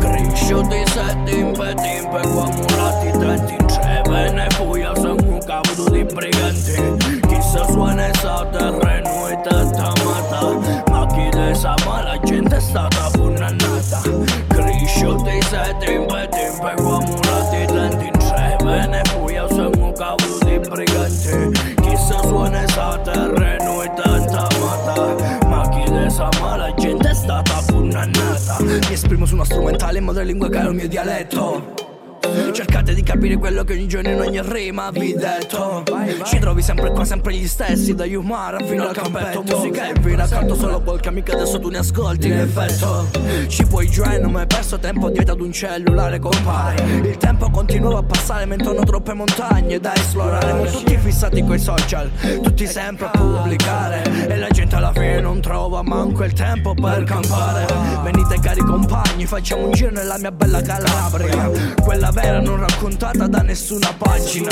Cresciuti 0.00 0.82
se 0.86 1.16
timpe 1.24 1.74
timpe 1.74 2.20
Qua 2.28 2.48
murati 2.48 3.10
trenti 3.18 3.52
in 3.52 3.68
ceve 3.68 4.48
io 4.78 4.94
sono 4.96 5.16
un 5.22 5.38
cavolo 5.44 5.90
di 5.90 6.04
briganti 6.04 7.27
Chissà 7.38 7.64
suona 7.70 8.12
sa 8.14 8.44
terreno 8.50 9.28
e 9.28 9.40
tanta 9.42 9.92
mata 10.04 10.82
Ma 10.90 11.06
chi 11.06 11.28
ne 11.36 11.54
sa 11.54 11.72
ma 11.86 12.02
la 12.02 12.18
gente 12.24 12.56
è 12.56 12.60
stata 12.60 13.10
punnannata 13.12 14.00
Cresciuti 14.48 15.40
se 15.42 15.76
timpe 15.78 16.28
timpe 16.32 16.74
Qua 16.82 16.98
murati 16.98 17.64
trenti 17.66 18.06
in 18.06 18.20
ceve 18.20 19.02
poi 19.14 19.34
io 19.34 19.46
sono 19.50 19.70
un 19.84 19.92
cavolo 19.92 20.38
di 20.44 20.58
briganti 20.58 21.74
Chissà 21.80 22.20
suona 22.26 22.66
sa 22.70 22.98
terreno 23.04 23.82
e 23.82 23.92
tanta 23.94 24.48
mata 24.58 25.46
Ma 25.46 25.68
chi 25.68 25.88
ne 25.92 26.10
sa 26.10 26.28
ma 26.40 26.56
la 26.56 26.74
gente 26.74 27.08
è 27.08 27.14
stata 27.14 27.62
punnannata 27.68 28.56
Mi 28.58 28.92
esprimo 28.92 29.26
su 29.26 29.34
una 29.34 29.44
strumentale 29.44 29.98
in 29.98 30.04
madrelingua 30.04 30.48
che 30.48 30.58
è 30.58 30.64
il 30.64 30.74
mio 30.74 30.88
dialetto 30.88 31.87
Cercate 32.52 32.94
di 32.94 33.02
capire 33.02 33.36
quello 33.36 33.64
che 33.64 33.74
ogni 33.74 33.86
giorno 33.86 34.10
in 34.10 34.20
ogni 34.20 34.40
rima 34.42 34.90
vi 34.90 35.14
detto. 35.14 35.84
Ci 36.24 36.38
trovi 36.38 36.62
sempre 36.62 36.90
qua, 36.90 37.04
sempre 37.04 37.34
gli 37.34 37.46
stessi 37.46 37.94
Da 37.94 38.04
Yumara 38.04 38.58
fino 38.64 38.86
al 38.86 38.94
campetto. 38.94 39.42
Musica 39.42 39.88
e 39.88 39.94
vino 40.00 40.22
accanto 40.22 40.54
solo 40.54 40.80
qualche 40.80 41.08
amica 41.08 41.32
Adesso 41.32 41.60
tu 41.60 41.68
ne 41.68 41.78
ascolti 41.78 42.26
in 42.28 42.38
effetto. 42.38 43.08
Ci 43.46 43.64
puoi 43.66 43.86
join, 43.88 44.24
mi 44.24 44.40
hai 44.40 44.46
perso 44.46 44.78
tempo 44.78 45.08
dietro 45.10 45.34
ad 45.34 45.40
un 45.40 45.52
cellulare 45.52 46.18
compare. 46.18 46.82
Il 46.82 47.16
tempo 47.16 47.48
continuava 47.50 47.98
a 47.98 48.02
passare 48.02 48.44
mentre 48.44 48.70
hanno 48.70 48.82
troppe 48.82 49.12
montagne 49.14 49.78
da 49.78 49.94
esplorare. 49.94 50.52
Ma 50.52 50.70
tutti 50.70 50.96
fissati 50.96 51.44
coi 51.44 51.58
social, 51.58 52.10
tutti 52.42 52.66
sempre 52.66 53.06
a 53.06 53.10
pubblicare. 53.10 54.02
E 54.28 54.36
la 54.36 54.48
gente 54.48 54.74
alla 54.74 54.92
fine 54.92 55.20
non 55.20 55.40
trova 55.40 55.82
manco 55.82 56.24
il 56.24 56.32
tempo 56.32 56.74
per 56.74 57.04
campare. 57.04 57.66
Venite 58.02 58.38
cari 58.40 58.60
compagni, 58.60 59.26
facciamo 59.26 59.66
un 59.66 59.72
giro 59.72 59.90
nella 59.90 60.18
mia 60.18 60.32
bella 60.32 60.60
Calabria. 60.60 61.50
Quella 61.82 62.10
vera 62.20 62.40
non 62.40 62.58
raccontata 62.58 63.26
da 63.28 63.38
nessuna 63.42 63.94
pagina. 63.96 64.50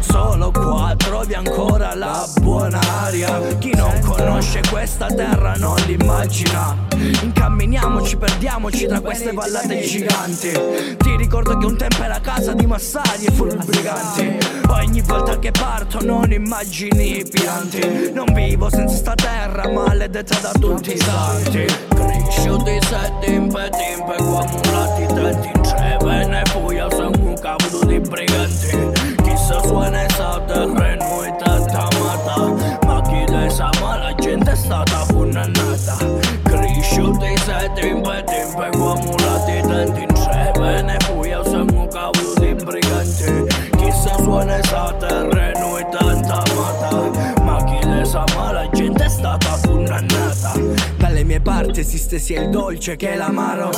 Solo 0.00 0.50
qua 0.50 0.94
trovi 0.96 1.34
ancora 1.34 1.94
la 1.94 2.26
buona 2.40 2.80
aria. 3.02 3.40
Chi 3.58 3.74
non 3.74 3.98
conosce 4.00 4.60
questa 4.70 5.06
terra 5.06 5.54
non 5.54 5.76
l'immagina. 5.86 6.76
Incamminiamoci, 7.22 8.16
perdiamoci 8.16 8.86
tra 8.86 9.00
queste 9.00 9.32
vallate 9.32 9.80
giganti. 9.80 10.52
Ti 10.96 11.16
ricordo 11.16 11.58
che 11.58 11.66
un 11.66 11.76
tempo 11.76 12.02
era 12.02 12.20
casa 12.20 12.52
di 12.52 12.66
massari 12.66 13.24
e 13.24 13.32
fulbriganti. 13.32 14.38
Ogni 14.68 15.00
volta 15.02 15.38
che 15.38 15.50
parto 15.50 16.04
non 16.04 16.30
immagini 16.30 17.18
i 17.18 17.26
pianti. 17.28 18.12
Non 18.12 18.32
vivo 18.32 18.70
senza 18.70 18.94
sta 18.94 19.14
terra 19.14 19.68
maledetta 19.68 20.38
da 20.40 20.52
tutti 20.52 20.92
i 20.92 20.98
santi. 20.98 21.64
Cresciuti 21.88 22.78
se 22.82 23.12
timpe 23.20 23.70
timpe 23.70 24.16
qua 24.16 24.44
mulati 24.44 25.06
trenti 25.06 25.50
in 25.54 25.62
Ne 26.06 26.42
poi 26.52 26.76
io 26.76 26.88
sono 26.90 27.10
un 27.18 27.34
cavolo 27.34 27.84
di 27.84 27.98
briganti 27.98 28.92
Chissà 29.24 29.60
suona 29.62 30.04
e 30.04 30.08
sa 30.10 30.40
terreno 30.46 31.22
e 31.24 31.34
tanta 31.36 31.88
mata. 31.98 32.86
Ma 32.86 33.00
chi 33.02 33.24
ne 33.32 33.50
sa 33.50 33.70
ma 33.80 33.96
la 33.98 34.14
gente 34.14 34.52
è 34.52 34.56
stata 34.56 35.04
punnannata 35.08 35.96
Cresciuti 36.44 37.36
se 37.38 37.70
timpe 37.74 38.24
timpe 38.24 38.70
qua 38.76 38.94
mulati 38.94 39.60
trenti 39.62 40.02
in 40.02 40.14
ceve 40.14 40.82
Ne 40.82 40.96
poi 41.08 41.28
io 41.28 41.42
sono 41.42 41.80
un 41.80 41.88
cavolo 41.88 42.34
di 42.38 42.54
briganti 42.54 43.46
Chissà 43.76 44.16
suona 44.22 44.58
e 44.58 44.62
sa 44.62 44.94
terreno 44.98 45.78
e 45.78 45.86
tanta 45.90 46.36
mata 46.36 46.45
Ma 47.96 48.02
chi 48.02 48.02
ne 48.02 48.04
sa 48.04 48.24
ma 48.34 48.52
la 48.52 48.68
gente 48.70 49.04
è 49.04 49.08
stata 49.08 49.58
punnannata 49.62 50.52
Dalle 50.98 51.24
mie 51.24 51.40
parti 51.40 51.80
esiste 51.80 52.18
sia 52.18 52.42
il 52.42 52.50
dolce 52.50 52.96
che 52.96 53.14
l'amaro 53.14 53.70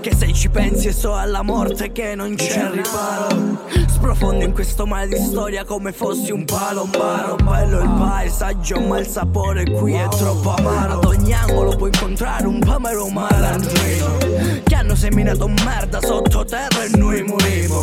Che 0.00 0.14
se 0.14 0.32
ci 0.32 0.48
pensi 0.48 0.92
so 0.92 1.14
alla 1.14 1.42
morte 1.42 1.92
che 1.92 2.14
non 2.14 2.34
c'è 2.34 2.70
riparo. 2.70 3.62
Sprofondo 3.86 4.44
in 4.44 4.52
questo 4.52 4.86
mare 4.86 5.08
di 5.08 5.16
storia 5.16 5.64
come 5.64 5.92
fossi 5.92 6.30
un 6.30 6.44
palo 6.44 6.84
un 6.84 6.90
baro. 6.90 7.36
Bello 7.36 7.80
il 7.80 7.88
paesaggio 7.88 8.80
ma 8.80 8.98
il 8.98 9.06
sapore 9.06 9.64
qui 9.64 9.94
è 9.94 10.06
troppo 10.08 10.54
amaro. 10.54 10.98
Ad 10.98 11.04
ogni 11.04 11.32
angolo 11.32 11.76
puoi 11.76 11.90
incontrare 11.92 12.46
un 12.46 12.58
pamero 12.58 13.08
malandrino 13.08 14.16
Che 14.62 14.74
hanno 14.74 14.94
seminato 14.94 15.48
merda 15.48 16.00
sottoterra 16.02 16.84
e 16.84 16.96
noi 16.96 17.22
morimo 17.22 17.82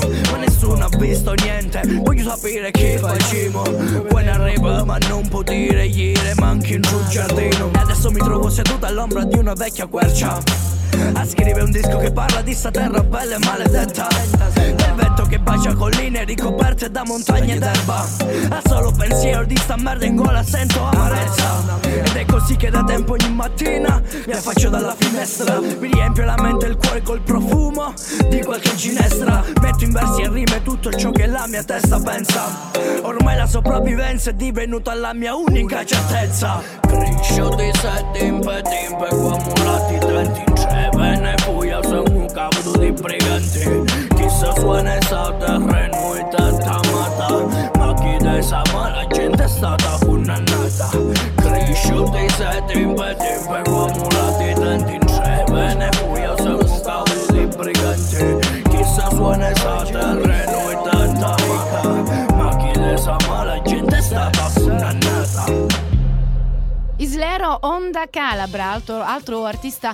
visto 1.02 1.34
niente. 1.34 1.82
Voglio 2.04 2.30
sapere 2.30 2.72
chi 2.72 2.98
facciamo. 2.98 3.64
Ne 4.22 4.30
arriva 4.30 4.86
ma 4.86 4.98
non 5.10 5.28
può 5.28 5.42
dire 5.42 5.86
ieri 5.86 6.34
manchi 6.38 6.76
in 6.76 6.82
giù 6.82 7.04
giardino. 7.08 7.72
E 7.74 7.80
adesso 7.80 8.12
mi 8.12 8.20
trovo 8.20 8.50
seduto 8.50 8.86
all'ombra 8.86 9.24
di 9.24 9.38
una 9.38 9.54
vecchia 9.54 9.88
quercia. 9.88 10.38
A 11.14 11.26
scrivere 11.26 11.64
un 11.64 11.72
disco 11.72 11.98
che 11.98 12.12
parla 12.12 12.42
di 12.42 12.54
sta 12.54 12.70
terra 12.70 13.02
bella 13.02 13.36
e 13.36 13.40
maledetta 13.40 14.81
Del 14.92 15.06
vento 15.06 15.24
che 15.24 15.40
bacia 15.40 15.74
colline 15.74 16.26
ricoperte 16.26 16.92
da 16.92 17.04
montagne 17.06 17.58
d'erba. 17.58 18.06
A 18.50 18.62
solo 18.66 18.92
pensiero 18.92 19.46
di 19.46 19.56
sta 19.56 19.78
merda 19.78 20.06
in 20.06 20.18
gola 20.18 20.44
sento 20.44 20.84
amarezza. 20.84 21.80
Ed 21.82 22.14
è 22.14 22.26
così 22.26 22.58
che 22.58 22.70
da 22.70 22.84
tempo 22.84 23.14
ogni 23.14 23.34
mattina 23.34 24.02
mi 24.28 24.34
affaccio 24.34 24.68
dalla 24.68 24.94
finestra. 25.00 25.62
Mi 25.62 25.90
riempio 25.94 26.26
la 26.26 26.36
mente 26.42 26.66
e 26.66 26.70
il 26.72 26.76
cuore 26.76 27.02
col 27.04 27.22
profumo 27.22 27.94
di 28.28 28.42
qualche 28.44 28.76
ginestra. 28.76 29.42
Metto 29.62 29.86
in 29.86 29.92
versi 29.92 30.24
e 30.24 30.30
rime 30.30 30.62
tutto 30.62 30.92
ciò 30.92 31.10
che 31.12 31.26
la 31.26 31.46
mia 31.48 31.64
testa 31.64 31.98
pensa. 32.02 32.72
Ormai 33.04 33.38
la 33.38 33.48
sopravvivenza 33.48 34.32
è 34.32 34.34
divenuta 34.34 34.94
la 34.94 35.14
mia 35.14 35.36
unica 35.36 35.86
certezza. 35.86 36.62
Cresciuti 36.82 37.72
se 37.76 38.06
timpe 38.12 38.62
timpe 38.64 39.08
qua 39.08 39.38
mulati 39.38 39.98
trenti 40.00 40.44
in 40.46 40.56
ceve 40.56 41.16
Ne 41.18 41.36
io 41.64 41.82
sono 41.84 42.04
un 42.12 42.26
cavolo 42.34 42.78
di 42.78 42.92
briganti 42.92 44.01
se 44.32 44.52
suena 44.60 44.96
esa 44.96 45.32
terreno 45.38 46.18
y 46.18 46.36
tanta 46.36 46.82
mata. 46.92 47.28
Ma 47.78 47.94
chi 47.94 48.18
da 48.18 48.38
esa 48.38 48.62
mala 48.74 49.06
gente 49.08 49.44
è 49.44 49.48
stata 49.48 49.98
funnannata. 49.98 50.90
Cresciuti 51.36 52.18
i 52.24 52.30
sette 52.30 52.74
in 52.74 52.94
petti, 52.96 53.48
per 53.48 53.60
accumulati 53.60 54.44
i 54.44 54.54
denti 54.54 54.96
insieme. 55.02 55.74
Ne 55.76 55.90
fui 55.92 56.24
a 56.24 56.36
se 56.38 57.34
di 57.34 57.46
briganti. 57.46 58.70
Chi 58.70 58.84
se 58.84 59.06
suena 59.16 59.50
esa 59.50 59.84
terreno 59.84 60.70
e 60.70 60.82
tanta 60.90 61.36
mata. 61.48 62.36
Ma 62.36 62.56
chi 62.56 62.72
da 62.80 62.92
esa 62.92 63.16
mala 63.28 63.62
gente 63.62 63.98
è 63.98 64.02
stata 64.02 64.44
funnannata. 64.50 65.44
Islero 66.98 67.58
Onda 67.62 68.06
Calabra, 68.10 68.72
altro, 68.72 69.02
altro 69.02 69.46
artista 69.46 69.92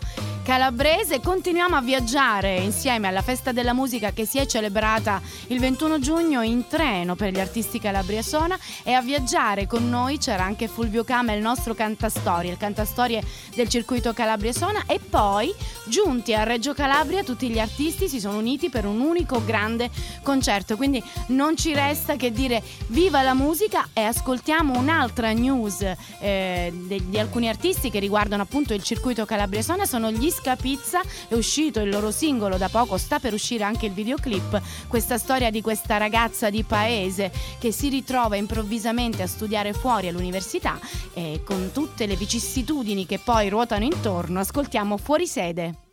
calabrese. 0.48 1.20
Continuiamo 1.20 1.76
a 1.76 1.82
viaggiare 1.82 2.56
insieme 2.60 3.10
alla 3.10 3.22
festa 3.22 3.52
della 3.52 3.74
musica 3.74 4.14
che 4.14 4.26
si 4.26 4.38
è 4.38 4.46
celebrata 4.46 5.22
il 5.48 5.60
21 5.60 6.00
giugno 6.00 6.42
in 6.42 6.68
treno 6.68 7.18
per 7.18 7.34
gli 7.34 7.40
artisti 7.42 7.82
Calabria 7.82 8.22
Sona 8.22 8.58
e 8.84 8.94
a 8.94 9.02
viaggiare 9.02 9.68
con 9.68 9.90
noi 9.90 10.18
c'era 10.18 10.46
anche 10.46 10.70
Fulvio 10.70 11.04
Cama, 11.04 11.34
il 11.34 11.42
nostro 11.42 11.74
cantastorie, 11.74 12.52
il 12.52 12.58
cantastorie 12.58 13.22
del 13.56 13.68
circuito 13.68 14.14
Calabria 14.14 14.54
Sona 14.54 14.84
e 14.88 15.00
poi 15.00 15.54
giunti 15.86 16.34
a 16.34 16.44
Reggio 16.44 16.74
Calabria 16.74 17.24
tutti 17.24 17.50
gli 17.50 17.60
artisti 17.60 18.08
si 18.08 18.22
sono 18.22 18.38
uniti 18.38 18.70
per 18.70 18.86
un 18.86 19.02
unico 19.02 19.44
grande 19.44 19.90
concerto. 20.24 20.78
Quindi 20.78 21.04
non 21.28 21.58
ci 21.58 21.74
resta 21.74 22.16
che 22.16 22.32
dire 22.32 22.64
viva 22.88 23.22
la 23.22 23.34
musica 23.34 23.90
e 23.92 24.04
ascoltiamo 24.04 24.80
un'altra 24.80 25.34
news 25.34 25.82
eh, 26.22 26.72
di, 26.74 27.10
di 27.10 27.20
alcuni 27.20 27.50
artisti 27.50 27.90
che 27.90 28.00
riguardano 28.00 28.44
appunto 28.44 28.74
il 28.74 28.84
circuito 28.84 29.26
Calabria 29.26 29.62
Sona 29.62 29.86
sono 29.86 30.10
gli 30.10 30.36
Scapizza, 30.38 31.02
è 31.28 31.34
uscito 31.34 31.80
il 31.80 31.90
loro 31.90 32.12
singolo 32.12 32.58
da 32.58 32.70
poco, 32.70 32.98
sta 32.98 33.18
per 33.18 33.34
uscire 33.34 33.64
anche 33.64 33.88
il 33.88 33.92
videoclip, 33.92 34.62
questa 34.88 35.18
storia 35.18 35.50
di 35.50 35.62
questa 35.62 35.98
ragazza 35.98 36.52
di 36.52 36.64
paese 36.64 37.32
che 37.58 37.72
si 37.72 37.90
ritrova 37.90 38.36
improvvisamente 38.36 39.24
a 39.24 39.28
studiare 39.28 39.74
fuori 39.74 40.08
all'università 40.08 40.80
e 41.14 41.42
con 41.44 41.72
tutte 41.74 42.06
le 42.06 42.16
vicissitudini 42.16 43.08
che 43.08 43.20
poi 43.20 43.50
ruotano 43.50 43.84
intorno, 43.84 44.40
ascoltiamo 44.40 44.98
fuori 44.98 45.26
sede. 45.26 45.87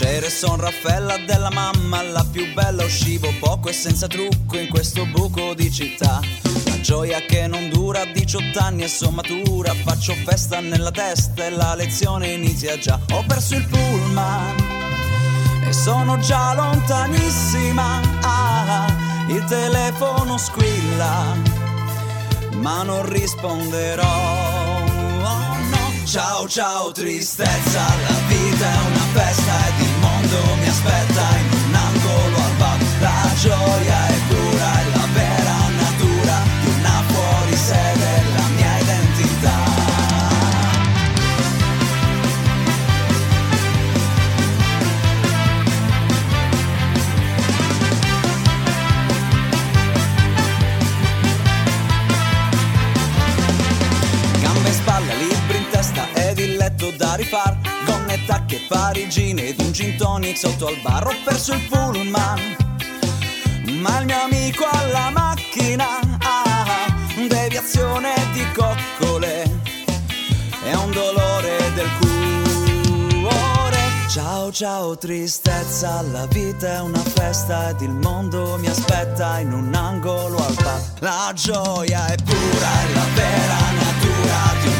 Piacere, 0.00 0.30
son 0.30 0.56
Raffaella 0.58 1.18
della 1.26 1.50
mamma, 1.50 2.00
la 2.00 2.24
più 2.24 2.54
bella 2.54 2.84
uscivo 2.84 3.34
poco 3.38 3.68
e 3.68 3.74
senza 3.74 4.06
trucco 4.06 4.56
in 4.56 4.70
questo 4.70 5.04
buco 5.04 5.52
di 5.52 5.70
città. 5.70 6.20
La 6.64 6.80
gioia 6.80 7.20
che 7.26 7.46
non 7.46 7.68
dura 7.68 8.06
18 8.06 8.58
anni 8.60 8.84
e 8.84 8.88
son 8.88 9.12
matura, 9.12 9.74
faccio 9.74 10.14
festa 10.24 10.60
nella 10.60 10.90
testa 10.90 11.44
e 11.44 11.50
la 11.50 11.74
lezione 11.74 12.28
inizia 12.28 12.78
già. 12.78 12.98
Ho 13.12 13.22
perso 13.26 13.56
il 13.56 13.66
pullman 13.66 14.56
e 15.68 15.72
sono 15.74 16.18
già 16.18 16.54
lontanissima. 16.54 18.00
Ah, 18.22 18.86
il 19.28 19.44
telefono 19.44 20.38
squilla, 20.38 21.36
ma 22.54 22.82
non 22.84 23.06
risponderò. 23.06 24.02
Oh 24.02 25.58
no. 25.58 25.90
Ciao 26.06 26.48
ciao 26.48 26.90
tristezza, 26.90 27.80
la 27.80 28.18
vita 28.28 28.66
è 28.66 28.86
una 28.86 29.06
festa 29.12 29.49
mondo 30.30 30.54
mi 30.56 30.68
aspetta 30.68 31.39
parigine 59.10 59.48
ed 59.48 59.60
un 59.60 59.72
gin 59.72 59.96
tonic 59.96 60.38
sotto 60.38 60.68
al 60.68 60.78
bar. 60.82 61.06
Ho 61.08 61.14
perso 61.24 61.52
il 61.52 61.66
pullman 61.68 62.56
Ma 63.80 63.98
il 63.98 64.06
mio 64.06 64.22
amico 64.22 64.64
alla 64.70 65.10
macchina 65.10 65.98
ah, 66.18 66.86
Deviazione 67.16 68.14
di 68.32 68.44
coccole 68.52 69.42
È 70.62 70.74
un 70.74 70.92
dolore 70.92 71.58
del 71.74 71.88
cuore. 71.98 73.78
Ciao 74.08 74.52
ciao 74.52 74.96
tristezza 74.96 76.02
La 76.02 76.26
vita 76.26 76.74
è 76.74 76.80
una 76.80 77.02
festa 77.02 77.70
ed 77.70 77.80
il 77.80 77.90
mondo 77.90 78.58
mi 78.58 78.68
aspetta 78.68 79.40
in 79.40 79.52
un 79.52 79.74
angolo 79.74 80.36
al 80.36 80.54
bar. 80.54 80.80
La 81.00 81.32
gioia 81.34 82.06
è 82.06 82.14
pura, 82.14 82.80
è 82.80 82.92
la 82.94 83.06
vera 83.14 83.58
natura 83.72 84.60
di 84.62 84.68
una 84.68 84.79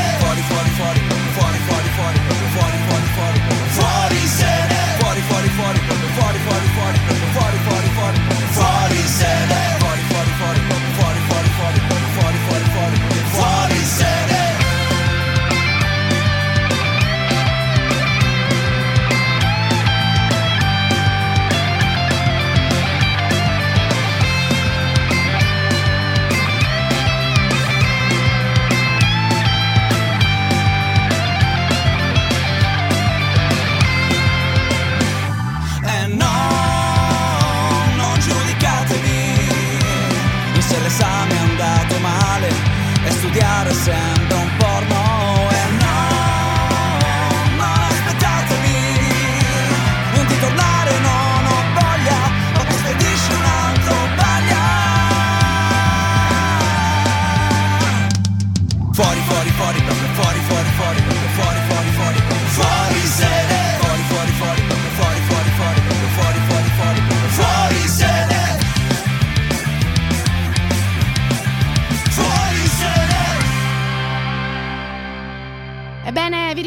studiare 43.71 43.73
sembra 43.73 44.30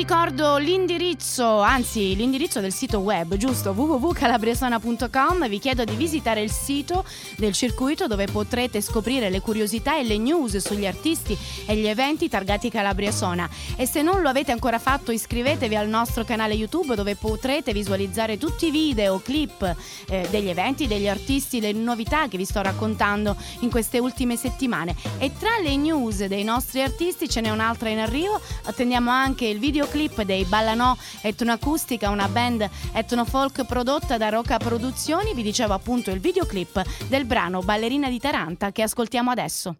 Ebbene, 0.06 0.30
vi 0.30 0.33
ricordo 0.34 0.56
l'indirizzo, 0.56 1.60
anzi 1.60 2.16
l'indirizzo 2.16 2.58
del 2.58 2.72
sito 2.72 2.98
web, 2.98 3.36
giusto? 3.36 3.70
www.calabriasona.com. 3.70 5.48
Vi 5.48 5.58
chiedo 5.60 5.84
di 5.84 5.94
visitare 5.94 6.40
il 6.42 6.50
sito 6.50 7.04
del 7.36 7.52
circuito 7.52 8.08
dove 8.08 8.26
potrete 8.26 8.80
scoprire 8.80 9.30
le 9.30 9.40
curiosità 9.40 9.96
e 9.96 10.02
le 10.02 10.18
news 10.18 10.56
sugli 10.56 10.86
artisti 10.86 11.38
e 11.66 11.76
gli 11.76 11.86
eventi 11.86 12.28
targati 12.28 12.68
Calabria 12.68 13.12
Sona. 13.12 13.48
E 13.76 13.86
se 13.86 14.02
non 14.02 14.22
lo 14.22 14.28
avete 14.28 14.50
ancora 14.50 14.80
fatto, 14.80 15.12
iscrivetevi 15.12 15.76
al 15.76 15.86
nostro 15.86 16.24
canale 16.24 16.54
YouTube 16.54 16.96
dove 16.96 17.14
potrete 17.14 17.72
visualizzare 17.72 18.36
tutti 18.36 18.66
i 18.66 18.70
video, 18.72 19.20
clip 19.20 19.62
eh, 20.08 20.26
degli 20.30 20.48
eventi, 20.48 20.88
degli 20.88 21.06
artisti, 21.06 21.60
le 21.60 21.70
novità 21.70 22.26
che 22.26 22.38
vi 22.38 22.44
sto 22.44 22.60
raccontando 22.60 23.36
in 23.60 23.70
queste 23.70 24.00
ultime 24.00 24.36
settimane. 24.36 24.96
E 25.18 25.30
tra 25.38 25.58
le 25.62 25.76
news 25.76 26.24
dei 26.24 26.42
nostri 26.42 26.82
artisti 26.82 27.28
ce 27.28 27.40
n'è 27.40 27.50
un'altra 27.50 27.88
in 27.88 28.00
arrivo. 28.00 28.40
Attendiamo 28.64 29.12
anche 29.12 29.46
il 29.46 29.60
videoclip 29.60 30.22
dei 30.24 30.44
Ballanò 30.44 30.96
Etnoacustica, 31.20 32.10
una 32.10 32.28
band 32.28 32.68
etnofolk 32.92 33.64
prodotta 33.64 34.16
da 34.16 34.28
Roca 34.28 34.58
Produzioni. 34.58 35.34
Vi 35.34 35.42
dicevo 35.42 35.74
appunto 35.74 36.10
il 36.10 36.20
videoclip 36.20 36.82
del 37.08 37.24
brano 37.24 37.60
Ballerina 37.60 38.08
di 38.08 38.18
Taranta 38.18 38.72
che 38.72 38.82
ascoltiamo 38.82 39.30
adesso. 39.30 39.76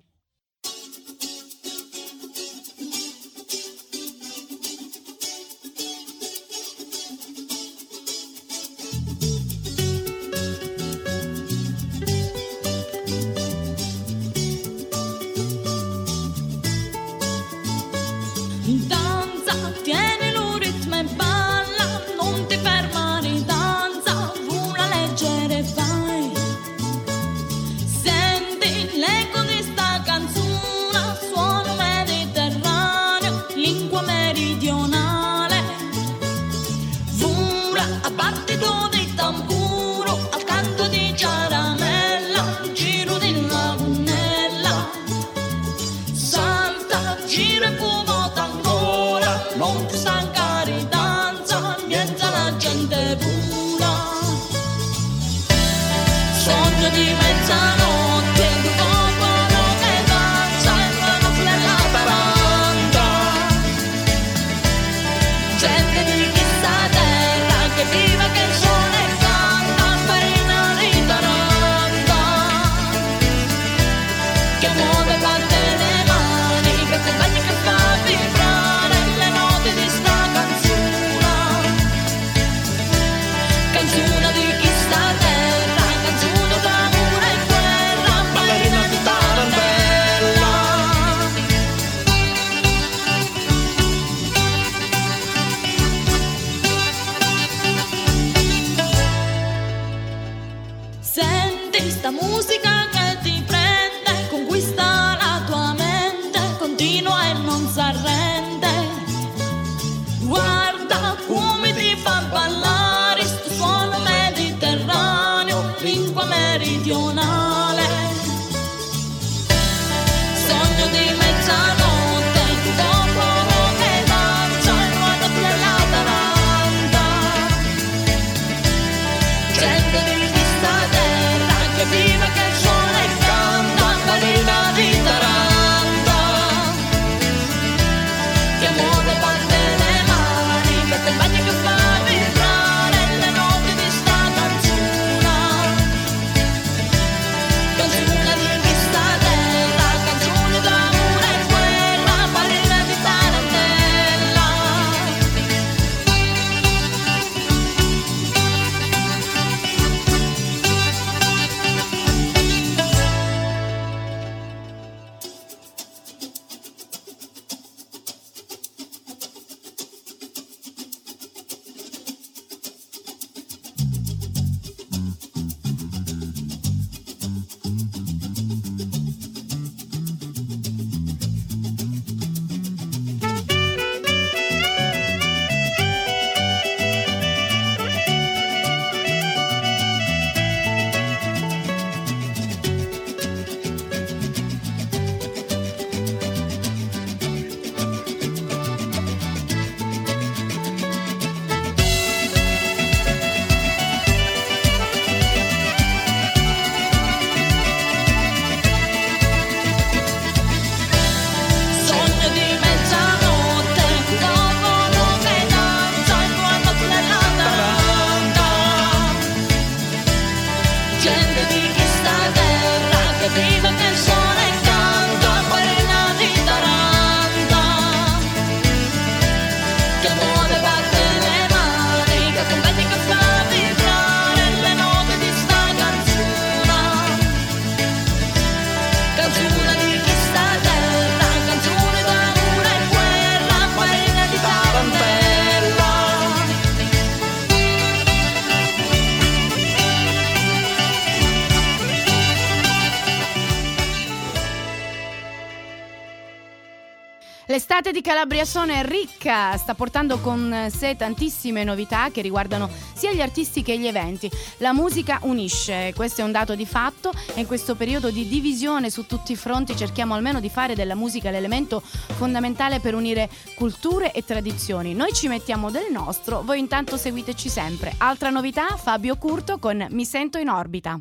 Di 257.95 258.01
Calabria 258.01 258.45
Sono 258.45 258.73
è 258.73 258.85
ricca, 258.85 259.57
sta 259.57 259.75
portando 259.75 260.19
con 260.19 260.67
sé 260.69 260.97
tantissime 260.97 261.63
novità 261.63 262.11
che 262.11 262.23
riguardano 262.23 262.69
sia 262.93 263.13
gli 263.13 263.21
artisti 263.21 263.63
che 263.63 263.79
gli 263.79 263.87
eventi. 263.87 264.29
La 264.57 264.73
musica 264.73 265.21
unisce, 265.23 265.93
questo 265.95 266.21
è 266.21 266.25
un 266.25 266.33
dato 266.33 266.57
di 266.57 266.67
fatto 266.67 267.13
e 267.35 267.43
in 267.43 267.47
questo 267.47 267.77
periodo 267.77 268.11
di 268.11 268.27
divisione 268.27 268.91
su 268.91 269.07
tutti 269.07 269.31
i 269.31 269.37
fronti 269.37 269.77
cerchiamo 269.77 270.13
almeno 270.15 270.41
di 270.41 270.49
fare 270.49 270.75
della 270.75 270.97
musica 270.97 271.31
l'elemento 271.31 271.81
fondamentale 271.85 272.81
per 272.81 272.97
unire 272.97 273.31
culture 273.55 274.11
e 274.11 274.25
tradizioni. 274.25 274.93
Noi 274.93 275.13
ci 275.13 275.29
mettiamo 275.29 275.71
del 275.71 275.87
nostro, 275.93 276.43
voi 276.43 276.59
intanto 276.59 276.97
seguiteci 276.97 277.49
sempre. 277.49 277.95
Altra 277.99 278.31
novità, 278.31 278.77
Fabio 278.77 279.17
Curto 279.17 279.61
con 279.61 279.87
Mi 279.91 280.05
sento 280.05 280.39
in 280.39 280.49
orbita. 280.49 281.01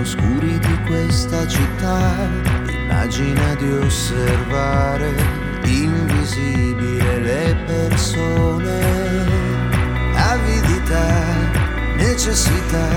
Chiaroscuri 0.00 0.58
di 0.58 0.78
questa 0.86 1.46
città. 1.46 2.28
Immagina 2.68 3.54
di 3.56 3.70
osservare 3.72 5.14
invisibile 5.64 7.18
le 7.18 7.54
persone. 7.66 8.80
Avidità, 10.14 11.26
necessità 11.96 12.88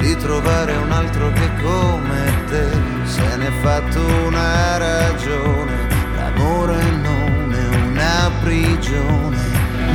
di 0.00 0.16
trovare 0.16 0.76
un 0.76 0.90
altro 0.90 1.32
che 1.32 1.50
come 1.62 2.44
te 2.48 2.66
se 3.04 3.36
ne 3.36 3.46
è 3.46 3.52
fatto 3.60 4.00
una 4.26 4.76
ragione. 4.76 5.88
L'amore 6.16 6.82
non 7.02 7.52
è 7.52 7.66
una 7.86 8.30
prigione. 8.42 9.36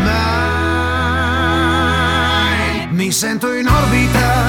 Mai 0.04 1.04
mi 2.94 3.12
sento 3.12 3.52
in 3.52 3.68
orbita, 3.68 4.46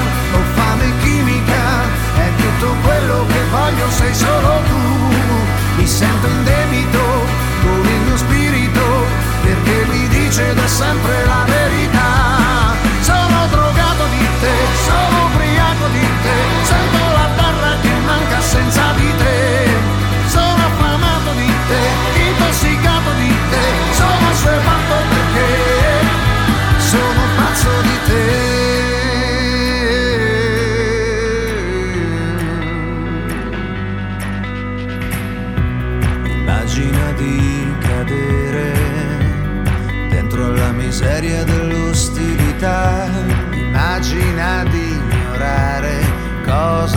tutto 2.57 2.75
quello 2.83 3.25
che 3.27 3.41
voglio, 3.51 3.89
sei 3.89 4.13
solo 4.13 4.61
tu. 4.67 4.81
Mi 5.77 5.87
sento 5.87 6.27
in 6.27 6.43
debito 6.43 6.99
con 7.61 7.85
il 7.85 8.01
mio 8.05 8.17
spirito, 8.17 8.81
perché 9.41 9.85
mi 9.91 10.07
dice 10.07 10.53
da 10.53 10.67
sempre 10.67 11.25
la 11.25 11.43
verità. 11.45 12.73
Sono 13.01 13.47
drogato 13.49 14.05
di 14.11 14.27
te, 14.39 14.55
sono 14.85 15.25
ubriaco 15.25 15.87
di 15.91 15.99
te, 15.99 16.14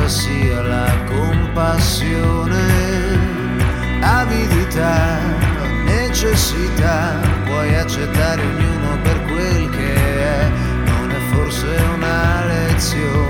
sia 0.08 0.62
la 0.62 0.90
compassione, 1.04 2.62
avidità, 4.00 5.18
necessità. 5.84 7.20
Puoi 7.44 7.74
accettare 7.74 8.40
ognuno 8.40 8.98
per 9.02 9.22
quel 9.24 9.68
che 9.68 9.94
è, 9.94 10.50
non 10.86 11.10
è 11.10 11.18
forse 11.30 11.66
una 11.94 12.44
lezione. 12.46 13.27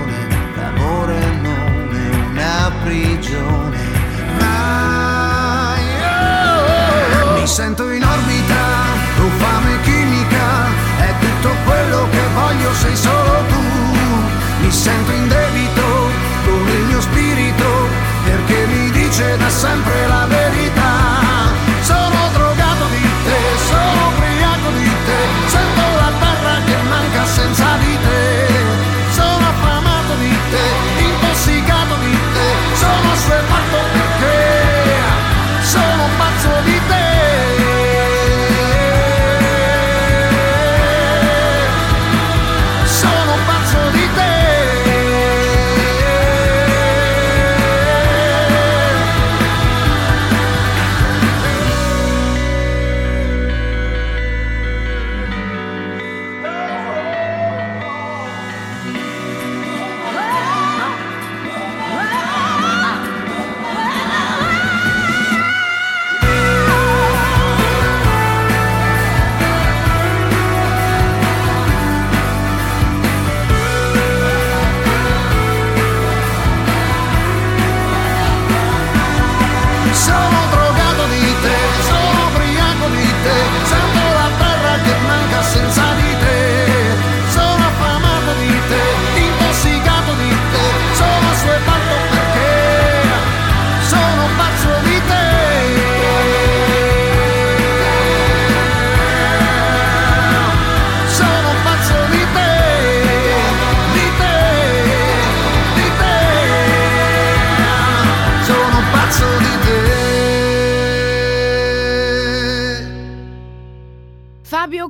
Sono 80.09 80.38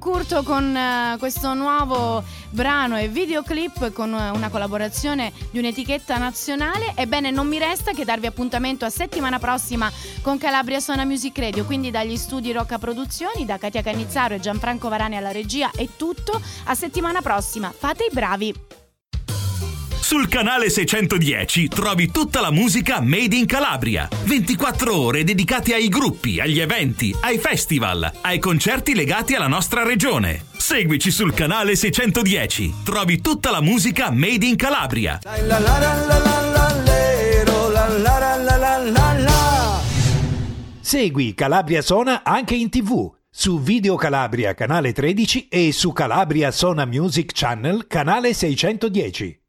Curto 0.09 0.41
con 0.41 0.75
eh, 0.75 1.17
questo 1.19 1.53
nuovo 1.53 2.23
brano 2.49 2.97
e 2.97 3.09
videoclip 3.09 3.93
con 3.93 4.11
eh, 4.11 4.31
una 4.31 4.49
collaborazione 4.49 5.31
di 5.51 5.59
un'etichetta 5.59 6.17
nazionale. 6.17 6.93
Ebbene, 6.95 7.29
non 7.29 7.47
mi 7.47 7.59
resta 7.59 7.91
che 7.91 8.05
darvi 8.05 8.25
appuntamento 8.25 8.85
a 8.85 8.89
settimana 8.89 9.37
prossima 9.37 9.89
con 10.23 10.39
Calabria 10.39 10.79
Sona 10.79 11.05
Music 11.05 11.37
Radio. 11.37 11.63
Quindi 11.63 11.91
dagli 11.91 12.17
studi 12.17 12.51
Rocca 12.51 12.79
Produzioni, 12.79 13.45
da 13.45 13.59
Katia 13.59 13.83
Cannizzaro 13.83 14.33
e 14.33 14.39
Gianfranco 14.39 14.89
Varani 14.89 15.15
alla 15.15 15.31
regia 15.31 15.69
è 15.75 15.87
tutto. 15.95 16.41
A 16.63 16.73
settimana 16.73 17.21
prossima. 17.21 17.71
Fate 17.71 18.05
i 18.05 18.11
bravi. 18.11 18.88
Sul 20.09 20.27
canale 20.27 20.71
610 20.71 21.67
trovi 21.67 22.09
tutta 22.09 22.41
la 22.41 22.49
musica 22.49 22.99
made 22.99 23.35
in 23.35 23.45
Calabria. 23.45 24.07
24 24.23 24.95
ore 24.99 25.23
dedicate 25.23 25.75
ai 25.75 25.87
gruppi, 25.87 26.39
agli 26.39 26.59
eventi, 26.59 27.15
ai 27.21 27.37
festival, 27.37 28.11
ai 28.21 28.39
concerti 28.39 28.95
legati 28.95 29.35
alla 29.35 29.45
nostra 29.45 29.83
regione. 29.83 30.45
Seguici 30.57 31.11
sul 31.11 31.35
canale 31.35 31.75
610. 31.75 32.77
Trovi 32.83 33.21
tutta 33.21 33.51
la 33.51 33.61
musica 33.61 34.09
made 34.09 34.47
in 34.47 34.55
Calabria. 34.55 35.19
La 35.23 35.37
la 35.41 35.59
la 35.59 35.77
la 35.77 36.17
la 36.17 36.41
la 36.41 36.81
lero, 36.83 37.69
la 37.69 37.87
la 37.89 38.17
la 38.17 38.35
la 38.35 38.57
la 38.57 38.77
la 38.77 39.13
la. 39.13 39.81
Segui 40.79 41.35
Calabria 41.35 41.83
Sona 41.83 42.23
anche 42.23 42.55
in 42.55 42.71
tv 42.71 43.13
su 43.29 43.59
Video 43.59 43.95
Calabria 43.95 44.55
canale 44.55 44.91
13 44.91 45.49
e 45.49 45.71
su 45.71 45.91
Calabria 45.91 46.49
Sona 46.49 46.85
Music 46.85 47.29
Channel 47.31 47.85
canale 47.85 48.33
610. 48.33 49.39